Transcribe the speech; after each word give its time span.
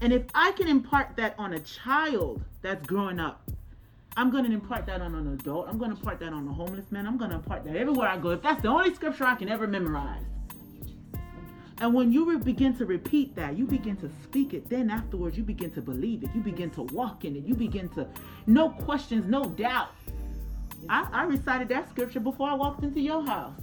And 0.00 0.12
if 0.12 0.24
I 0.34 0.52
can 0.52 0.68
impart 0.68 1.16
that 1.16 1.34
on 1.38 1.54
a 1.54 1.60
child 1.60 2.42
that's 2.62 2.86
growing 2.86 3.18
up, 3.18 3.48
I'm 4.18 4.30
going 4.30 4.44
to 4.44 4.52
impart 4.52 4.86
that 4.86 5.00
on 5.02 5.14
an 5.14 5.32
adult. 5.34 5.68
I'm 5.68 5.78
going 5.78 5.90
to 5.90 5.96
impart 5.96 6.20
that 6.20 6.32
on 6.32 6.48
a 6.48 6.52
homeless 6.52 6.90
man. 6.90 7.06
I'm 7.06 7.18
going 7.18 7.30
to 7.30 7.36
impart 7.36 7.64
that 7.64 7.76
everywhere 7.76 8.08
I 8.08 8.16
go. 8.16 8.30
If 8.30 8.42
that's 8.42 8.62
the 8.62 8.68
only 8.68 8.94
scripture 8.94 9.24
I 9.24 9.34
can 9.34 9.48
ever 9.48 9.66
memorize. 9.66 10.22
And 11.78 11.92
when 11.92 12.10
you 12.10 12.24
re- 12.24 12.38
begin 12.38 12.74
to 12.78 12.86
repeat 12.86 13.36
that, 13.36 13.58
you 13.58 13.66
begin 13.66 13.96
to 13.98 14.10
speak 14.22 14.54
it. 14.54 14.68
Then 14.70 14.88
afterwards, 14.88 15.36
you 15.36 15.42
begin 15.42 15.70
to 15.72 15.82
believe 15.82 16.24
it. 16.24 16.30
You 16.34 16.40
begin 16.40 16.70
to 16.70 16.82
walk 16.82 17.26
in 17.26 17.36
it. 17.36 17.44
You 17.44 17.54
begin 17.54 17.90
to, 17.90 18.08
no 18.46 18.70
questions, 18.70 19.26
no 19.26 19.44
doubt. 19.44 19.90
I, 20.88 21.06
I 21.12 21.24
recited 21.24 21.68
that 21.68 21.90
scripture 21.90 22.20
before 22.20 22.48
I 22.48 22.54
walked 22.54 22.82
into 22.82 23.00
your 23.00 23.24
house. 23.26 23.60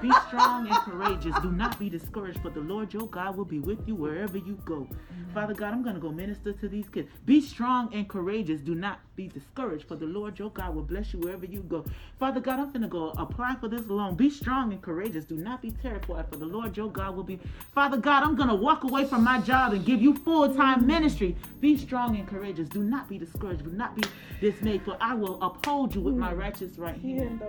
Be 0.00 0.10
strong 0.28 0.68
and 0.68 0.76
courageous. 0.78 1.34
Do 1.42 1.50
not 1.50 1.78
be 1.78 1.88
discouraged, 1.88 2.40
for 2.40 2.50
the 2.50 2.60
Lord 2.60 2.92
your 2.92 3.06
God 3.06 3.36
will 3.36 3.44
be 3.44 3.58
with 3.58 3.86
you 3.86 3.94
wherever 3.94 4.38
you 4.38 4.58
go. 4.64 4.88
Father 5.34 5.54
God, 5.54 5.72
I'm 5.72 5.82
going 5.82 5.94
to 5.94 6.00
go 6.00 6.10
minister 6.10 6.52
to 6.52 6.68
these 6.68 6.88
kids. 6.88 7.08
Be 7.24 7.40
strong 7.40 7.92
and 7.92 8.08
courageous. 8.08 8.60
Do 8.60 8.74
not 8.74 9.00
be 9.16 9.28
discouraged, 9.28 9.86
for 9.86 9.96
the 9.96 10.06
Lord 10.06 10.38
your 10.38 10.50
God 10.50 10.74
will 10.74 10.82
bless 10.82 11.12
you 11.12 11.20
wherever 11.20 11.46
you 11.46 11.60
go. 11.60 11.84
Father 12.18 12.40
God, 12.40 12.58
I'm 12.58 12.68
going 12.68 12.82
to 12.82 12.88
go 12.88 13.10
apply 13.16 13.56
for 13.60 13.68
this 13.68 13.86
loan. 13.86 14.14
Be 14.14 14.30
strong 14.30 14.72
and 14.72 14.80
courageous. 14.80 15.24
Do 15.24 15.36
not 15.36 15.62
be 15.62 15.70
terrified, 15.70 16.28
for 16.30 16.36
the 16.36 16.46
Lord 16.46 16.76
your 16.76 16.90
God 16.90 17.16
will 17.16 17.24
be. 17.24 17.38
Father 17.74 17.96
God, 17.96 18.22
I'm 18.22 18.36
going 18.36 18.48
to 18.48 18.54
walk 18.54 18.84
away 18.84 19.04
from 19.04 19.24
my 19.24 19.40
job 19.40 19.72
and 19.72 19.84
give 19.84 20.00
you 20.00 20.14
full 20.14 20.54
time 20.54 20.86
ministry. 20.86 21.36
Be 21.60 21.76
strong 21.76 22.16
and 22.16 22.26
courageous. 22.26 22.68
Do 22.68 22.82
not 22.82 23.08
be 23.08 23.18
discouraged. 23.18 23.64
Do 23.64 23.70
not 23.70 23.94
be 23.94 24.02
dismayed, 24.40 24.82
for 24.82 24.96
I 25.00 25.14
will 25.14 25.42
uphold 25.42 25.94
you 25.94 26.00
with 26.00 26.14
my 26.14 26.32
righteous 26.32 26.78
right 26.78 27.00
hand. 27.00 27.42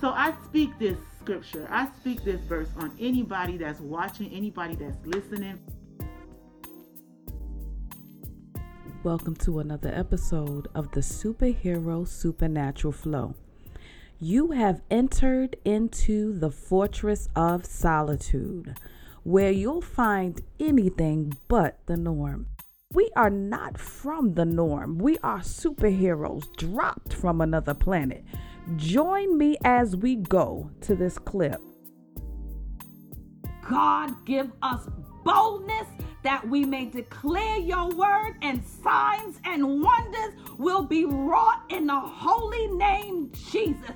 So 0.00 0.10
I 0.10 0.34
speak 0.44 0.78
this 0.82 0.98
scripture. 1.20 1.64
I 1.70 1.86
speak 2.00 2.24
this 2.24 2.40
verse 2.40 2.66
on 2.76 2.90
anybody 2.98 3.56
that's 3.56 3.78
watching, 3.78 4.32
anybody 4.32 4.74
that's 4.74 4.98
listening. 5.06 5.60
Welcome 9.04 9.36
to 9.36 9.60
another 9.60 9.92
episode 9.94 10.66
of 10.74 10.90
the 10.90 10.98
Superhero 10.98 12.08
Supernatural 12.08 12.92
Flow. 12.92 13.36
You 14.18 14.50
have 14.50 14.82
entered 14.90 15.54
into 15.64 16.36
the 16.36 16.50
fortress 16.50 17.28
of 17.36 17.64
solitude, 17.64 18.76
where 19.22 19.52
you'll 19.52 19.82
find 19.82 20.40
anything 20.58 21.38
but 21.46 21.78
the 21.86 21.96
norm. 21.96 22.48
We 22.92 23.08
are 23.14 23.30
not 23.30 23.78
from 23.78 24.34
the 24.34 24.44
norm. 24.44 24.98
We 24.98 25.16
are 25.18 25.42
superheroes 25.42 26.52
dropped 26.56 27.14
from 27.14 27.40
another 27.40 27.72
planet. 27.72 28.24
Join 28.76 29.36
me 29.36 29.56
as 29.64 29.96
we 29.96 30.16
go 30.16 30.70
to 30.82 30.94
this 30.94 31.18
clip. 31.18 31.60
God, 33.68 34.24
give 34.24 34.50
us 34.62 34.88
boldness 35.24 35.86
that 36.22 36.46
we 36.48 36.64
may 36.64 36.86
declare 36.86 37.58
your 37.58 37.88
word, 37.90 38.36
and 38.42 38.64
signs 38.64 39.40
and 39.44 39.82
wonders 39.82 40.34
will 40.58 40.82
be 40.82 41.04
wrought 41.04 41.62
in 41.68 41.86
the 41.86 42.00
holy 42.00 42.68
name 42.68 43.30
Jesus. 43.50 43.90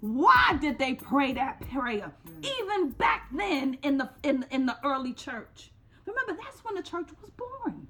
Why 0.00 0.58
did 0.60 0.78
they 0.78 0.94
pray 0.94 1.32
that 1.32 1.60
prayer? 1.70 2.12
Even 2.42 2.90
back 2.90 3.28
then 3.32 3.78
in 3.82 3.96
the 3.96 4.10
in, 4.22 4.44
in 4.50 4.66
the 4.66 4.76
early 4.84 5.14
church. 5.14 5.70
Remember, 6.04 6.38
that's 6.42 6.62
when 6.62 6.74
the 6.74 6.82
church 6.82 7.08
was 7.22 7.30
born. 7.30 7.86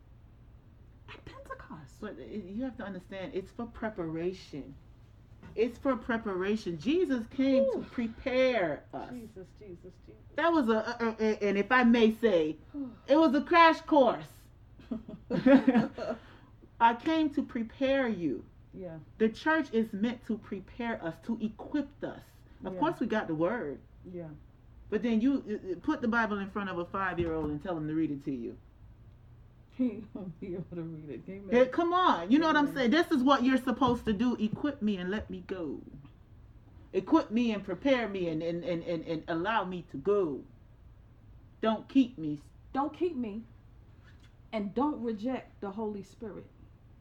At 1.09 1.25
Pentecost. 1.25 1.97
But 2.01 2.17
uh, 2.21 2.25
you 2.25 2.63
have 2.63 2.77
to 2.77 2.85
understand, 2.85 3.33
it's 3.35 3.51
for 3.51 3.67
preparation. 3.67 4.75
It's 5.57 5.79
for 5.79 5.97
preparation. 5.97 6.79
Jesus 6.79 7.25
came 7.37 7.65
to 7.73 7.79
prepare 7.93 8.83
us. 8.93 9.11
Jesus, 9.11 9.47
Jesus, 9.59 9.93
Jesus. 10.07 10.21
That 10.37 10.53
was 10.53 10.69
a, 10.69 10.97
a, 11.01 11.17
a- 11.25 11.49
and 11.49 11.57
if 11.57 11.71
I 11.71 11.85
may 11.85 12.13
say, 12.21 12.57
it 13.07 13.17
was 13.17 13.35
a 13.35 13.41
crash 13.41 13.81
course. 13.83 14.25
I 16.81 16.95
came 16.95 17.31
to 17.31 17.43
prepare 17.43 18.09
you. 18.09 18.45
Yeah. 18.73 18.97
The 19.19 19.29
church 19.29 19.69
is 19.73 19.93
meant 19.93 20.25
to 20.27 20.37
prepare 20.39 21.03
us, 21.05 21.15
to 21.27 21.39
equip 21.41 21.89
us. 22.03 22.21
Of 22.65 22.75
Yeah. 22.75 22.79
course, 22.81 23.01
we 23.01 23.07
got 23.07 23.29
the 23.29 23.35
word, 23.35 23.79
Yeah. 24.13 24.25
but 24.91 25.03
then 25.03 25.21
you 25.21 25.45
uh, 25.49 25.73
uh, 25.73 25.75
put 25.83 26.01
the 26.01 26.09
Bible 26.09 26.39
in 26.39 26.51
front 26.51 26.69
of 26.71 26.79
a 26.79 26.85
five-year-old 26.87 27.51
and 27.51 27.63
tell 27.63 27.77
him 27.77 27.87
to 27.87 27.95
read 27.95 28.11
it 28.11 28.25
to 28.25 28.33
you. 28.33 28.57
He 29.79 30.05
won't 30.15 30.41
be 30.41 30.55
able 30.55 30.65
to 30.77 30.83
read 30.83 31.11
it. 31.11 31.23
Amen. 31.31 31.49
Hey, 31.51 31.67
come 31.67 31.93
on, 31.93 32.31
you 32.31 32.39
know 32.39 32.47
what 32.49 32.57
I'm 32.57 32.73
saying? 32.75 32.91
This 32.93 33.11
is 33.11 33.23
what 33.23 33.45
you're 33.45 33.59
supposed 33.59 34.05
to 34.07 34.13
do. 34.13 34.37
Equip 34.37 34.83
me 34.83 34.99
and 34.99 35.11
let 35.11 35.31
me 35.31 35.45
go. 35.47 35.81
Equip 36.93 37.31
me 37.31 37.53
and 37.53 37.65
prepare 37.65 38.09
me 38.09 38.29
and, 38.29 38.43
and, 38.43 38.65
and, 38.65 38.83
and, 38.85 39.05
and 39.07 39.25
allow 39.29 39.65
me 39.65 39.85
to 39.91 39.97
go. 39.99 40.43
Don't 41.63 41.89
keep 41.89 42.19
me. 42.19 42.41
Don't 42.75 42.97
keep 42.97 43.17
me 43.17 43.43
and 44.53 44.75
don't 44.75 45.03
reject 45.03 45.61
the 45.61 45.71
Holy 45.71 46.03
Spirit 46.03 46.47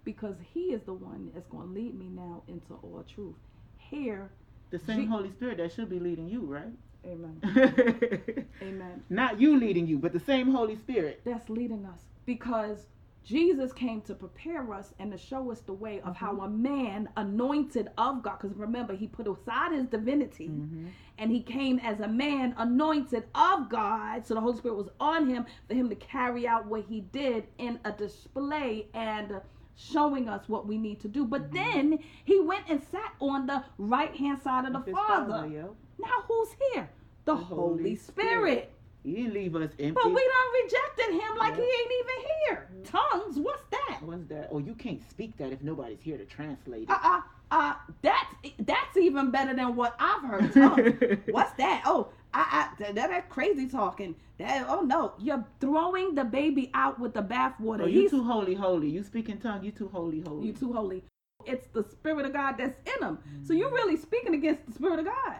because 0.05 0.35
He 0.53 0.73
is 0.73 0.83
the 0.83 0.93
one 0.93 1.31
that's 1.33 1.47
going 1.47 1.67
to 1.67 1.73
lead 1.73 1.97
me 1.97 2.09
now 2.09 2.43
into 2.47 2.75
all 2.75 3.03
truth. 3.07 3.35
Here, 3.77 4.31
The 4.71 4.79
same 4.79 5.03
Je- 5.03 5.07
Holy 5.07 5.31
Spirit 5.31 5.57
that 5.59 5.73
should 5.73 5.89
be 5.89 5.99
leading 5.99 6.29
you, 6.29 6.41
right? 6.41 6.73
amen. 7.05 7.41
Amen. 8.63 9.03
Not 9.09 9.39
you 9.41 9.57
leading 9.57 9.87
you, 9.87 9.99
but 9.99 10.13
the 10.13 10.19
same 10.21 10.51
Holy 10.51 10.75
Spirit. 10.77 11.21
That's 11.25 11.49
leading 11.49 11.85
us 11.85 12.01
because 12.25 12.87
Jesus 13.23 13.71
came 13.71 14.01
to 14.01 14.13
prepare 14.13 14.73
us 14.73 14.93
and 14.99 15.11
to 15.13 15.17
show 15.17 15.49
us 15.49 15.61
the 15.61 15.71
way 15.73 16.01
of 16.01 16.15
how 16.15 16.41
a 16.41 16.49
man 16.49 17.07
anointed 17.15 17.89
of 17.97 18.21
God, 18.21 18.37
because 18.41 18.57
remember, 18.57 18.93
he 18.93 19.07
put 19.07 19.27
aside 19.27 19.71
his 19.71 19.85
divinity 19.85 20.47
Mm-hmm. 20.49 20.87
and 21.17 21.31
he 21.31 21.41
came 21.41 21.79
as 21.79 22.01
a 22.01 22.07
man 22.07 22.53
anointed 22.57 23.23
of 23.33 23.69
God. 23.69 24.25
So 24.27 24.33
the 24.33 24.41
Holy 24.41 24.57
Spirit 24.57 24.75
was 24.75 24.89
on 24.99 25.29
him 25.29 25.45
for 25.69 25.73
him 25.73 25.87
to 25.87 25.95
carry 25.95 26.45
out 26.47 26.65
what 26.65 26.83
he 26.89 27.01
did 27.13 27.45
in 27.59 27.79
a 27.85 27.93
display 27.93 28.87
and 28.93 29.39
showing 29.75 30.27
us 30.27 30.49
what 30.49 30.67
we 30.67 30.77
need 30.77 30.99
to 30.99 31.07
do. 31.07 31.23
But 31.23 31.51
then 31.53 31.99
he 32.25 32.41
went 32.41 32.65
and 32.67 32.81
sat 32.91 33.13
on 33.21 33.45
the 33.47 33.63
right 33.77 34.13
hand 34.15 34.41
side 34.43 34.65
of 34.65 34.73
the 34.73 34.91
Father. 34.91 35.31
Father, 35.31 35.47
yo. 35.47 35.75
Now 35.97 36.23
who's 36.27 36.49
here? 36.73 36.89
The, 37.25 37.35
The 37.35 37.41
Holy, 37.41 37.77
Holy 37.77 37.95
Spirit. 37.95 38.27
Spirit. 38.27 38.72
He 39.03 39.15
didn't 39.15 39.33
leave 39.33 39.55
us 39.55 39.69
empty. 39.79 39.91
But 39.91 40.05
we 40.05 40.13
done 40.13 40.63
rejected 40.63 41.13
him 41.21 41.37
like 41.39 41.55
he 41.55 41.61
ain't 41.61 41.91
even 41.99 42.29
here. 42.47 42.69
Tongues, 42.85 43.37
what's 43.39 43.63
that? 43.71 44.01
What's 44.01 44.25
that? 44.27 44.49
Oh, 44.51 44.59
you 44.59 44.73
can't 44.75 45.01
speak 45.09 45.35
that 45.37 45.51
if 45.51 45.61
nobody's 45.61 46.01
here 46.01 46.17
to 46.17 46.25
translate 46.25 46.83
it. 46.83 46.89
Uh 46.89 46.97
uh 47.03 47.21
uh 47.51 47.73
that's 48.01 48.33
that's 48.59 48.97
even 48.97 49.29
better 49.29 49.53
than 49.53 49.75
what 49.75 49.95
I've 49.99 50.21
heard. 50.23 50.53
Tongues. 50.53 51.19
what's 51.31 51.51
that? 51.53 51.83
Oh, 51.85 52.09
I, 52.33 52.69
I 52.79 52.83
that, 52.83 52.95
that 52.95 53.29
crazy 53.29 53.67
talking. 53.67 54.15
That 54.39 54.65
oh 54.69 54.81
no, 54.81 55.13
you're 55.19 55.45
throwing 55.59 56.15
the 56.15 56.23
baby 56.23 56.71
out 56.73 56.99
with 56.99 57.13
the 57.13 57.21
bathwater. 57.21 57.81
Oh, 57.83 57.85
you 57.87 58.09
too 58.09 58.23
holy, 58.23 58.53
holy. 58.55 58.89
You 58.89 59.03
speak 59.03 59.29
in 59.29 59.37
tongue. 59.37 59.63
You 59.63 59.71
too 59.71 59.89
holy, 59.89 60.21
holy. 60.21 60.47
you 60.47 60.53
too 60.53 60.71
holy. 60.73 61.03
It's 61.45 61.67
the 61.73 61.83
spirit 61.83 62.25
of 62.25 62.31
God 62.33 62.53
that's 62.57 62.77
in 62.95 63.05
him. 63.05 63.17
So 63.43 63.51
Mm-hmm. 63.51 63.59
you're 63.59 63.71
really 63.73 63.97
speaking 63.97 64.33
against 64.33 64.65
the 64.65 64.71
spirit 64.71 64.99
of 64.99 65.05
God. 65.05 65.35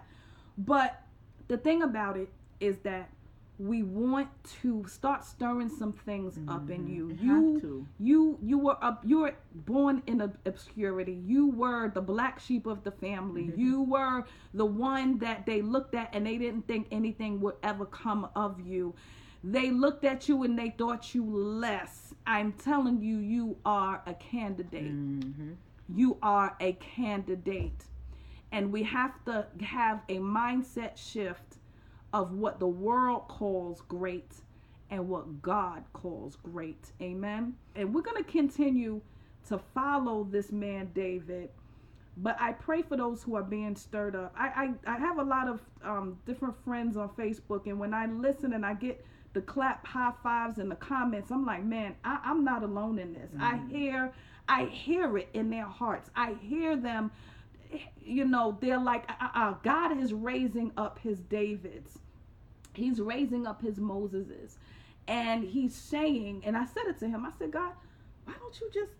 But 0.57 1.01
the 1.47 1.57
thing 1.57 1.81
about 1.81 2.18
it 2.18 2.30
is 2.59 2.78
that 2.80 3.09
we 3.69 3.81
want 3.84 4.28
to 4.62 4.85
start 4.88 5.24
stirring 5.24 5.69
some 5.69 5.94
things 5.94 6.38
up 6.50 6.69
in 6.69 6.85
you. 6.88 7.07
Mhm. 7.07 7.22
You 7.24 7.51
Have 7.53 7.62
to. 7.62 7.88
you 8.00 8.38
you 8.41 8.57
were 8.57 8.78
up 8.84 9.01
you 9.06 9.19
were 9.19 9.35
born 9.56 10.03
in 10.07 10.22
ob- 10.22 10.38
obscurity. 10.46 11.13
You 11.25 11.47
were 11.47 11.90
the 11.90 12.01
black 12.01 12.40
sheep 12.40 12.66
of 12.66 12.84
the 12.84 12.91
family. 12.91 13.44
Mm-hmm. 13.47 13.62
You 13.62 13.81
were 13.84 14.25
the 14.53 14.66
one 14.66 15.18
that 15.19 15.46
they 15.46 15.62
looked 15.62 15.96
at 15.96 16.09
and 16.13 16.25
they 16.25 16.38
didn't 16.38 16.68
think 16.68 16.88
anything 16.91 17.40
would 17.41 17.56
ever 17.63 17.85
come 17.85 18.28
of 18.35 18.59
you. 18.59 18.94
They 19.46 19.72
looked 19.72 20.03
at 20.03 20.28
you 20.28 20.44
and 20.44 20.57
they 20.59 20.72
thought 20.72 21.13
you 21.16 21.24
less. 21.25 22.13
I'm 22.28 22.53
telling 22.53 23.01
you 23.01 23.18
you 23.18 23.57
are 23.66 24.01
a 24.06 24.13
candidate 24.16 24.91
Mhm. 24.94 25.56
you 25.90 26.18
are 26.22 26.56
a 26.59 26.74
candidate. 26.74 27.85
And 28.51 28.72
we 28.72 28.84
have 28.84 29.24
to 29.25 29.47
have 29.62 30.01
a 30.09 30.18
mindset 30.19 30.95
shift 30.97 31.57
of 32.13 32.31
what 32.31 32.59
the 32.59 32.68
world 32.68 33.28
calls 33.28 33.81
great 33.81 34.31
and 34.91 35.09
what 35.09 35.41
God 35.41 35.84
calls 35.94 36.38
great. 36.44 36.91
Amen. 37.01 37.56
And 37.75 37.94
we're 37.94 38.01
going 38.01 38.24
to 38.24 38.31
continue 38.31 39.01
to 39.48 39.60
follow 39.74 40.24
this 40.30 40.51
man, 40.51 40.92
David. 40.94 41.50
But 42.15 42.39
I 42.39 42.51
pray 42.51 42.83
for 42.83 42.95
those 42.95 43.24
who 43.24 43.36
are 43.36 43.44
being 43.44 43.75
stirred 43.75 44.15
up. 44.15 44.36
I, 44.38 44.75
I, 44.86 44.95
I 44.95 45.00
have 45.00 45.18
a 45.18 45.24
lot 45.24 45.48
of 45.48 45.62
um, 45.83 46.19
different 46.27 46.54
friends 46.63 46.95
on 46.95 47.10
Facebook, 47.10 47.65
and 47.65 47.80
when 47.80 47.92
I 47.92 48.06
listen 48.06 48.54
and 48.54 48.63
I 48.63 48.75
get 48.75 49.04
the 49.33 49.42
clap 49.42 49.83
high 49.88 50.13
fives 50.21 50.60
in 50.60 50.69
the 50.69 50.75
comments, 50.75 51.31
I'm 51.31 51.44
like, 51.44 51.63
man, 51.63 51.95
I, 52.04 52.19
I'm 52.24 52.44
not 52.44 52.62
alone 52.62 53.00
in 53.00 53.13
this. 53.13 53.31
I 53.39 53.60
hear, 53.71 54.13
I 54.48 54.65
hear 54.65 55.18
it 55.18 55.30
in 55.33 55.50
their 55.50 55.65
hearts. 55.65 56.12
I 56.15 56.36
hear 56.39 56.75
them. 56.77 57.10
You 58.00 58.25
know, 58.25 58.60
they're 58.62 58.80
like, 58.80 59.10
uh, 59.10 59.30
uh, 59.33 59.54
God 59.63 59.98
is 60.00 60.13
raising 60.13 60.71
up 60.77 61.00
His 61.00 61.18
Davids. 61.21 61.98
He's 62.74 63.00
raising 63.00 63.46
up 63.46 63.62
His 63.62 63.80
Moseses, 63.80 64.58
and 65.08 65.44
He's 65.44 65.75
saying, 65.75 66.44
and 66.46 66.58
I 66.58 66.66
said 66.66 66.86
it 66.88 67.00
to 67.00 67.08
him. 67.08 67.25
I 67.25 67.31
said, 67.38 67.52
God, 67.52 67.74
why 68.25 68.34
don't 68.40 68.60
you 68.60 68.70
just 68.74 68.94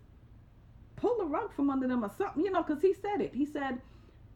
pull 0.96 1.18
the 1.18 1.24
rug 1.24 1.52
from 1.52 1.70
under 1.70 1.88
them 1.88 2.04
or 2.04 2.10
something, 2.16 2.44
you 2.44 2.50
know, 2.50 2.62
because 2.62 2.82
he 2.82 2.94
said 2.94 3.20
it. 3.20 3.34
He 3.34 3.44
said 3.44 3.80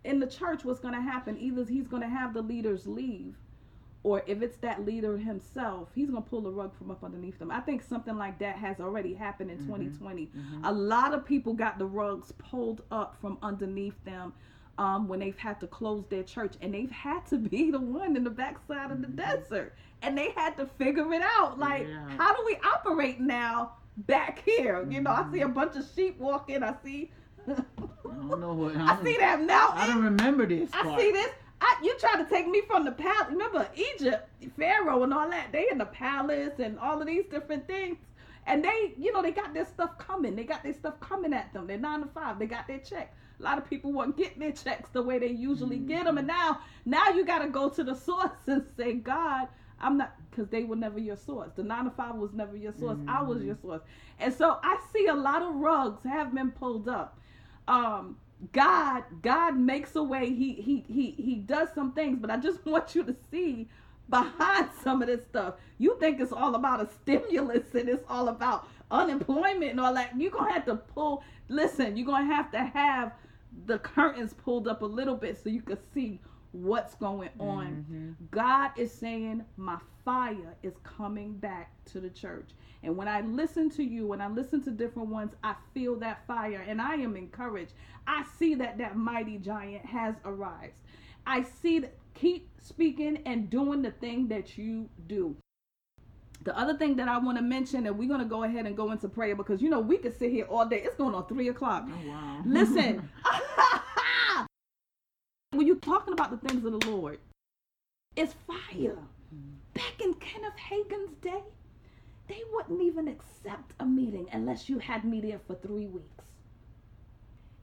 in 0.05 0.21
the 0.21 0.27
church 0.27 0.65
what's 0.65 0.81
going 0.81 0.95
to 0.95 1.01
happen 1.01 1.39
either 1.39 1.65
he's 1.65 1.89
going 1.89 2.03
to 2.03 2.09
have 2.09 2.35
the 2.35 2.43
leaders 2.43 2.87
leave 2.87 3.35
or 4.03 4.23
if 4.27 4.43
it's 4.43 4.57
that 4.59 4.85
leader 4.85 5.19
himself, 5.19 5.89
he's 5.95 6.09
gonna 6.09 6.23
pull 6.23 6.41
the 6.41 6.51
rug 6.51 6.77
from 6.77 6.91
up 6.91 7.03
underneath 7.03 7.39
them. 7.39 7.51
I 7.51 7.61
think 7.61 7.83
something 7.83 8.17
like 8.17 8.39
that 8.39 8.57
has 8.57 8.81
already 8.81 9.13
happened 9.13 9.51
in 9.51 9.59
mm-hmm. 9.59 9.67
2020. 9.67 10.27
Mm-hmm. 10.27 10.65
A 10.65 10.73
lot 10.73 11.15
of 11.15 11.25
people 11.25 11.53
got 11.53 11.79
the 11.79 11.87
rugs 11.87 12.33
pulled 12.39 12.83
up 12.91 13.17
from 13.21 13.39
underneath 13.43 14.03
them 14.05 14.33
um, 14.79 15.09
when 15.09 15.21
they've 15.21 15.37
had 15.37 15.61
to 15.61 15.67
close 15.67 16.05
their 16.09 16.23
church, 16.23 16.55
and 16.63 16.73
they've 16.73 16.91
had 16.91 17.27
to 17.27 17.37
be 17.37 17.71
the 17.71 17.81
one 17.81 18.17
in 18.17 18.25
the 18.25 18.31
backside 18.31 18.91
of 18.91 19.01
the 19.01 19.09
desert, 19.09 19.75
and 20.03 20.17
they 20.17 20.31
had 20.37 20.57
to 20.57 20.67
figure 20.67 21.13
it 21.13 21.23
out. 21.23 21.59
Like, 21.59 21.87
Yeah. 21.89 22.09
how 22.17 22.35
do 22.35 22.43
we 22.47 22.57
operate 22.75 23.21
now 23.21 23.73
back 23.99 24.43
here? 24.45 24.87
You 24.89 25.01
know, 25.01 25.11
I 25.11 25.27
see 25.33 25.41
a 25.41 25.49
bunch 25.49 25.77
of 25.77 25.85
sheep 25.95 26.19
walking. 26.19 26.63
I 26.63 26.75
see. 26.85 27.11
I 27.49 27.55
don't 28.05 28.41
know 28.41 28.53
what. 28.53 28.77
I 28.77 29.03
see 29.03 29.17
that 29.19 29.43
mountain. 29.43 29.79
I 29.81 29.87
don't 29.89 30.05
remember 30.05 30.47
this. 30.47 30.71
I 30.73 30.97
see 30.97 31.13
this. 31.13 31.31
I, 31.61 31.77
you 31.83 31.97
try 31.99 32.15
to 32.17 32.25
take 32.29 32.47
me 32.47 32.63
from 32.69 32.85
the 32.85 32.93
palace. 32.93 33.31
Remember 33.33 33.69
Egypt, 33.75 34.29
Pharaoh, 34.57 35.03
and 35.03 35.13
all 35.13 35.29
that. 35.29 35.49
They 35.51 35.69
in 35.71 35.79
the 35.79 35.87
palace 35.87 36.53
and 36.61 36.79
all 36.79 37.01
of 37.01 37.07
these 37.09 37.25
different 37.27 37.67
things. 37.67 37.97
And 38.47 38.65
they, 38.65 38.95
you 38.97 39.13
know, 39.13 39.23
they 39.23 39.33
got 39.33 39.53
their 39.55 39.67
stuff 39.67 39.99
coming. 39.99 40.37
They 40.37 40.45
got 40.45 40.63
their 40.63 40.73
stuff 40.73 41.01
coming 41.01 41.33
at 41.35 41.53
them. 41.53 41.67
They're 41.67 41.77
nine 41.79 42.01
to 42.01 42.07
five. 42.07 42.39
They 42.39 42.47
got 42.47 42.69
their 42.69 42.79
check. 42.79 43.13
A 43.39 43.43
lot 43.43 43.59
of 43.59 43.69
people 43.69 43.93
weren't 43.93 44.17
getting 44.17 44.41
their 44.41 44.53
checks 44.53 44.91
the 44.91 45.03
way 45.03 45.19
they 45.19 45.29
usually 45.29 45.79
get 45.79 46.05
them. 46.05 46.19
And 46.19 46.27
now, 46.27 46.61
now 46.85 47.11
you 47.11 47.25
got 47.25 47.41
to 47.41 47.49
go 47.49 47.69
to 47.69 47.85
the 47.85 47.95
source 48.07 48.31
and 48.47 48.65
say, 48.77 48.95
God, 48.95 49.49
I'm 49.81 49.97
not, 49.97 50.15
because 50.31 50.49
they 50.49 50.65
were 50.65 50.77
never 50.77 50.99
your 50.99 51.17
source. 51.17 51.51
The 51.55 51.63
nine 51.63 51.85
to 51.85 51.91
five 51.91 52.17
was 52.17 52.33
never 52.33 52.57
your 52.57 52.73
source. 52.73 52.99
I 53.07 53.23
was 53.23 53.43
your 53.43 53.57
source. 53.63 53.83
And 54.19 54.35
so 54.35 54.59
I 54.63 54.79
see 54.93 55.07
a 55.07 55.15
lot 55.15 55.43
of 55.43 55.55
rugs 55.55 56.03
have 56.03 56.35
been 56.35 56.51
pulled 56.51 56.89
up. 56.89 57.19
Um, 57.69 58.17
God, 58.53 59.05
God 59.23 59.57
makes 59.57 59.97
a 59.97 60.03
way. 60.03 60.33
He 60.33 60.55
he 60.55 60.85
he 60.89 61.11
he 61.13 61.37
does 61.37 61.69
some 61.75 61.93
things, 61.93 62.19
but 62.21 62.31
I 62.31 62.37
just 62.37 62.65
want 62.67 62.95
you 62.95 63.05
to 63.05 63.15
see 63.31 63.69
behind 64.09 64.71
some 64.83 65.03
of 65.03 65.09
this 65.09 65.25
stuff. 65.25 65.55
You 65.79 65.97
think 66.01 66.21
it's 66.21 66.33
all 66.33 66.55
about 66.55 66.81
a 66.81 66.89
stimulus 67.03 67.75
and 67.75 67.89
it's 67.89 68.05
all 68.09 68.29
about 68.29 68.67
unemployment 68.91 69.73
and 69.73 69.81
all 69.81 69.95
that. 69.95 70.19
You're 70.19 70.31
gonna 70.31 70.53
have 70.53 70.65
to 70.67 70.77
pull 70.77 71.23
listen, 71.49 71.97
you're 71.97 72.07
gonna 72.07 72.35
have 72.35 72.51
to 72.53 72.59
have 72.59 73.13
the 73.67 73.79
curtains 73.79 74.33
pulled 74.33 74.69
up 74.69 74.83
a 74.83 74.87
little 74.87 75.17
bit 75.17 75.43
so 75.43 75.49
you 75.51 75.63
can 75.63 75.79
see 75.95 76.21
what's 76.53 76.95
going 76.95 77.31
on. 77.39 77.87
Mm-hmm. 77.91 78.13
God 78.31 78.71
is 78.77 78.93
saying, 78.93 79.45
My 79.57 79.79
fire 80.05 80.57
is 80.63 80.75
coming 80.83 81.33
back 81.35 81.73
to 81.87 82.01
the 82.01 82.11
church. 82.11 82.51
And 82.83 82.97
when 82.97 83.09
I 83.09 83.21
listen 83.23 83.71
to 83.71 83.83
you, 83.83 84.07
when 84.07 84.21
I 84.21 84.29
listen 84.29 84.63
to 84.65 84.71
different 84.71 85.09
ones, 85.09 85.33
I 85.43 85.55
feel 85.75 85.97
that 85.97 86.27
fire 86.27 86.65
and 86.67 86.81
I 86.81 86.95
am 86.95 87.17
encouraged. 87.17 87.73
I 88.07 88.25
see 88.39 88.55
that 88.57 88.79
that 88.79 88.97
mighty 88.97 89.39
giant 89.39 89.85
has 89.85 90.15
arrived. 90.25 90.79
I 91.27 91.43
see 91.43 91.81
that 91.81 91.95
keep 92.15 92.49
speaking 92.61 93.19
and 93.27 93.51
doing 93.51 93.83
the 93.83 93.91
thing 93.91 94.29
that 94.29 94.57
you 94.57 94.89
do. 95.07 95.37
The 96.49 96.59
other 96.59 96.73
thing 96.73 96.97
that 96.97 97.09
I 97.09 97.19
want 97.19 97.37
to 97.37 97.43
mention, 97.43 97.87
and 97.87 97.99
we're 97.99 98.09
going 98.09 98.21
to 98.21 98.27
go 98.27 98.45
ahead 98.45 98.65
and 98.65 98.75
go 98.75 98.91
into 98.91 99.07
prayer 99.07 99.37
because 99.37 99.61
you 99.61 99.69
know 99.69 99.81
we 99.81 99.99
could 99.99 100.19
sit 100.19 100.31
here 100.31 100.47
all 100.47 100.65
day. 100.65 100.79
It's 100.79 100.97
going 100.97 101.15
on 101.15 101.27
three 101.27 101.51
o'clock. 101.51 101.87
Oh, 101.87 102.09
wow. 102.09 102.41
Listen, 102.47 103.07
when 105.51 105.67
you're 105.67 105.77
talking 105.77 106.15
about 106.15 106.31
the 106.31 106.49
things 106.49 106.65
of 106.65 106.81
the 106.81 106.89
Lord, 106.89 107.19
it's 108.17 108.35
fire. 108.47 108.97
Back 109.75 110.01
in 110.03 110.15
Kenneth 110.15 110.57
Hagin's 110.57 111.11
day, 111.21 111.43
they 112.29 112.41
wouldn't 112.55 112.81
even 112.81 113.09
accept 113.09 113.75
a 113.79 113.85
meeting 113.85 114.27
unless 114.33 114.71
you 114.71 114.79
had 114.79 115.05
me 115.05 115.21
there 115.21 115.41
for 115.47 115.55
three 115.55 115.87
weeks. 115.87 116.25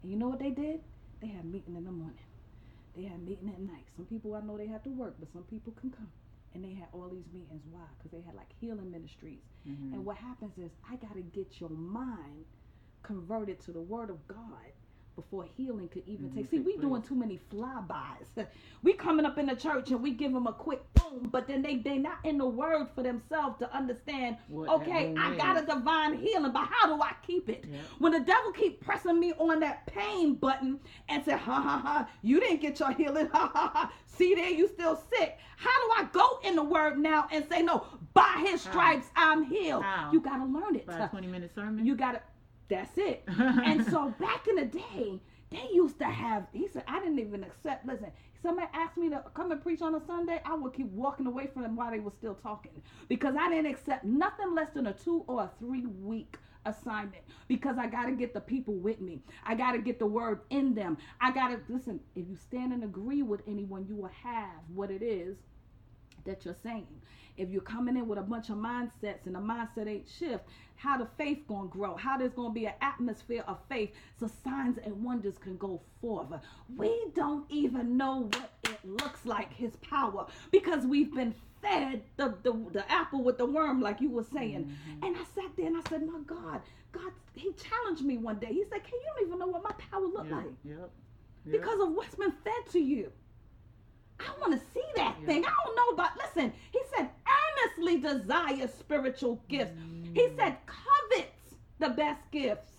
And 0.03 0.11
you 0.11 0.17
know 0.19 0.27
what 0.27 0.38
they 0.38 0.51
did? 0.51 0.81
They 1.21 1.27
had 1.29 1.43
meeting 1.43 1.75
in 1.75 1.85
the 1.85 1.91
morning. 1.91 2.19
They 2.95 3.05
had 3.05 3.25
meeting 3.25 3.49
at 3.49 3.59
night. 3.59 3.88
Some 3.95 4.05
people 4.05 4.35
I 4.35 4.41
know 4.41 4.59
they 4.59 4.67
have 4.67 4.83
to 4.83 4.91
work, 4.91 5.15
but 5.17 5.33
some 5.33 5.41
people 5.49 5.73
can 5.81 5.89
come. 5.89 6.11
And 7.11 7.21
they 7.21 7.27
had 7.27 7.33
all 7.33 7.33
these 7.33 7.33
meetings. 7.33 7.63
Why? 7.69 7.85
Because 7.97 8.11
they 8.11 8.21
had 8.21 8.35
like 8.35 8.51
healing 8.59 8.91
ministries. 8.91 9.43
Mhm. 9.65 9.93
And 9.93 10.05
what 10.05 10.17
happens 10.17 10.57
is 10.57 10.71
I 10.89 10.95
gotta 10.97 11.21
get 11.21 11.59
your 11.59 11.69
mind 11.69 12.45
converted 13.03 13.59
to 13.61 13.71
the 13.71 13.81
word 13.81 14.09
of 14.09 14.27
God 14.27 14.73
before 15.15 15.45
healing 15.56 15.88
could 15.88 16.03
even 16.07 16.29
Mhm, 16.29 16.35
take. 16.35 16.50
See, 16.50 16.59
we 16.59 16.77
doing 16.77 17.01
too 17.01 17.15
many 17.15 17.39
flybys. 17.51 18.25
we 18.83 18.94
coming 18.94 19.25
up 19.25 19.38
in 19.38 19.45
the 19.45 19.56
church 19.56 19.91
and 19.91 20.01
we 20.01 20.12
give 20.12 20.33
them 20.33 20.47
a 20.47 20.53
quick 20.53 20.81
boom, 20.94 21.29
but 21.31 21.47
then 21.47 21.62
they 21.62 21.77
they 21.77 21.97
not 21.97 22.17
in 22.23 22.38
the 22.38 22.45
word 22.47 22.88
for 22.94 23.03
themselves 23.03 23.57
to 23.59 23.73
understand. 23.75 24.38
What 24.47 24.69
okay, 24.69 25.13
I 25.17 25.35
got 25.38 25.62
a 25.62 25.65
divine 25.65 26.17
healing, 26.17 26.51
but 26.51 26.67
how 26.69 26.94
do 26.94 27.01
I 27.01 27.13
keep 27.25 27.50
it? 27.50 27.65
Yeah. 27.71 27.79
When 28.00 28.12
the 28.12 28.19
devil 28.19 28.51
keep 28.51 28.81
pressing 28.81 29.19
me 29.19 29.33
on 29.33 29.59
that 29.62 29.88
pain 29.88 30.35
button 30.35 30.79
and 31.09 31.23
say, 31.23 31.33
ha 31.33 31.62
ha 31.62 31.79
ha, 31.83 32.09
you 32.21 32.39
didn't 32.39 32.62
get 32.62 32.79
your 32.79 32.91
healing, 32.91 33.27
ha 33.33 33.50
ha 33.53 33.71
ha. 33.73 33.94
See 34.06 34.35
there, 34.35 34.50
you 34.50 34.67
still 34.67 34.95
sick. 35.13 35.38
How 35.57 35.69
do 35.69 36.03
I 36.03 36.09
go 36.12 36.39
in 36.44 36.56
the 36.56 36.63
word 36.63 36.97
now 36.97 37.27
and 37.31 37.45
say, 37.50 37.62
no, 37.62 37.85
by 38.13 38.44
his 38.45 38.63
How? 38.63 38.71
stripes 38.71 39.07
I'm 39.15 39.44
healed? 39.44 39.83
How? 39.83 40.12
You 40.12 40.19
gotta 40.19 40.45
learn 40.45 40.75
it. 40.75 40.83
About 40.83 41.01
a 41.01 41.07
20 41.09 41.27
minute 41.27 41.53
sermon. 41.56 41.85
You 41.85 41.95
gotta. 41.95 42.21
That's 42.69 42.97
it. 42.97 43.23
and 43.27 43.85
so 43.85 44.09
back 44.19 44.47
in 44.47 44.56
the 44.56 44.65
day, 44.65 45.21
they 45.51 45.69
used 45.73 46.00
to 46.00 46.06
have. 46.06 46.47
He 46.51 46.67
said, 46.67 46.83
I 46.88 47.00
didn't 47.00 47.19
even 47.19 47.44
accept. 47.44 47.85
Listen, 47.85 48.12
somebody 48.41 48.67
asked 48.73 48.97
me 48.97 49.09
to 49.09 49.23
come 49.33 49.51
and 49.51 49.62
preach 49.62 49.81
on 49.81 49.95
a 49.95 50.01
Sunday, 50.06 50.41
I 50.45 50.56
would 50.56 50.73
keep 50.73 50.88
walking 50.88 51.27
away 51.27 51.47
from 51.47 51.63
them 51.63 51.75
while 51.75 51.91
they 51.91 52.00
were 52.00 52.12
still 52.12 52.35
talking 52.35 52.81
because 53.07 53.35
I 53.39 53.50
didn't 53.50 53.71
accept 53.71 54.03
nothing 54.03 54.56
less 54.56 54.69
than 54.73 54.88
a 54.88 54.94
two 54.94 55.23
or 55.27 55.44
a 55.44 55.51
three 55.59 55.85
week 55.85 56.38
assignment 56.65 57.23
because 57.47 57.77
I 57.77 57.85
got 57.88 58.06
to 58.06 58.13
get 58.13 58.33
the 58.33 58.41
people 58.41 58.73
with 58.73 59.00
me. 59.00 59.21
I 59.45 59.53
got 59.56 59.73
to 59.73 59.79
get 59.79 60.00
the 60.00 60.07
word 60.07 60.41
in 60.50 60.73
them. 60.73 60.97
I 61.21 61.31
got 61.31 61.50
to 61.50 61.59
listen. 61.69 62.00
If 62.15 62.27
you 62.27 62.35
stand 62.35 62.73
and 62.73 62.83
agree 62.83 63.21
with 63.21 63.41
anyone, 63.47 63.85
you 63.88 63.95
will 63.95 64.12
have 64.23 64.62
what 64.73 64.89
it 64.89 65.03
is 65.03 65.38
that 66.25 66.45
you're 66.45 66.56
saying. 66.63 66.88
If 67.38 67.50
you're 67.50 67.62
coming 67.62 67.98
in 67.98 68.07
with 68.07 68.18
a 68.18 68.24
bunch 68.24 68.50
of 68.50 68.56
mindsets 68.56 69.25
and 69.25 69.36
the 69.36 69.39
mindset 69.39 69.88
ain't 69.88 70.07
shift, 70.07 70.45
how 70.77 70.98
the 70.98 71.07
faith 71.18 71.39
gonna 71.48 71.68
grow? 71.68 71.95
How 71.95 72.18
there's 72.18 72.33
gonna 72.33 72.54
be 72.54 72.66
an 72.66 72.74
atmosphere 72.81 73.44
of 73.48 73.57
faith 73.69 73.92
so 74.19 74.30
signs 74.44 74.77
and 74.83 75.04
wonders 75.04 75.38
can 75.38 75.57
go 75.57 75.81
forth. 76.01 76.27
We 76.75 76.94
don't 77.13 77.45
even 77.50 77.98
know 77.98 78.30
what 78.33 78.51
it 78.63 78.80
looks 78.86 79.25
like, 79.25 79.54
his 79.54 79.75
power, 79.77 80.27
because 80.51 80.86
we've 80.86 81.13
been 81.13 81.36
fed 81.62 82.04
the, 82.18 82.36
the, 82.44 82.54
the 82.72 82.92
apple 82.92 83.24
with 83.24 83.38
the 83.38 83.45
worm, 83.45 83.81
like 83.81 84.00
you 84.01 84.10
were 84.10 84.24
saying. 84.24 84.66
Mm-hmm. 84.66 85.06
And 85.06 85.16
I 85.18 85.24
sat 85.36 85.56
there 85.57 85.68
and 85.68 85.77
I 85.77 85.89
said, 85.89 86.06
My 86.06 86.19
God, 86.25 86.62
God, 86.92 87.12
he 87.33 87.51
challenged 87.54 88.04
me 88.04 88.18
one 88.18 88.39
day. 88.39 88.48
He 88.48 88.63
said, 88.63 88.83
Can 88.83 88.94
you 88.94 89.07
don't 89.18 89.27
even 89.27 89.39
know 89.39 89.48
what 89.48 89.63
my 89.63 89.72
power 89.92 90.06
look 90.06 90.25
Yep, 90.25 90.31
like? 90.31 90.45
Yep. 90.63 90.77
Yep. 90.77 90.92
because 91.51 91.80
of 91.81 91.94
what's 91.94 92.16
been 92.16 92.31
fed 92.44 92.72
to 92.72 92.80
you. 92.80 93.12
I 94.19 94.31
want 94.39 94.53
to 94.53 94.59
see 94.73 94.83
that 94.95 95.17
Yeah. 95.19 95.25
thing. 95.25 95.45
I 95.45 95.53
don't 95.65 95.75
know 95.75 95.89
about, 95.94 96.17
listen, 96.17 96.53
he 96.71 96.79
said, 96.95 97.09
earnestly 97.27 98.00
desire 98.00 98.67
spiritual 98.67 99.44
gifts. 99.47 99.73
He 100.13 100.21
Mm. 100.27 100.35
said, 100.38 100.57
covets 100.65 101.56
the 101.79 101.89
best 101.89 102.21
gifts. 102.31 102.72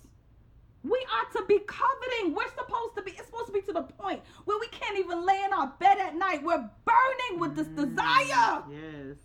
We 0.83 1.05
are 1.13 1.25
to 1.41 1.45
be 1.47 1.59
coveting. 1.61 2.35
We're 2.35 2.49
supposed 2.57 2.95
to 2.97 3.03
be, 3.03 3.11
it's 3.13 3.27
supposed 3.27 3.47
to 3.47 3.53
be 3.53 3.61
to 3.63 3.73
the 3.73 3.83
point 3.83 4.23
where 4.45 4.59
we 4.59 4.69
can't 4.69 4.99
even 4.99 5.27
lay 5.27 5.43
in 5.45 5.53
our 5.53 5.67
bed 5.81 5.99
at 5.99 6.15
night. 6.15 6.43
We're 6.43 6.71
burning 6.85 7.41
with 7.41 7.57
this 7.57 7.69
Mm. 7.69 7.77
desire. 7.91 8.65
Yes. 8.71 9.17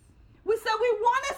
We 0.44 0.56
said 0.56 0.72
we 0.80 0.90
want 0.90 1.24
to 1.28 1.34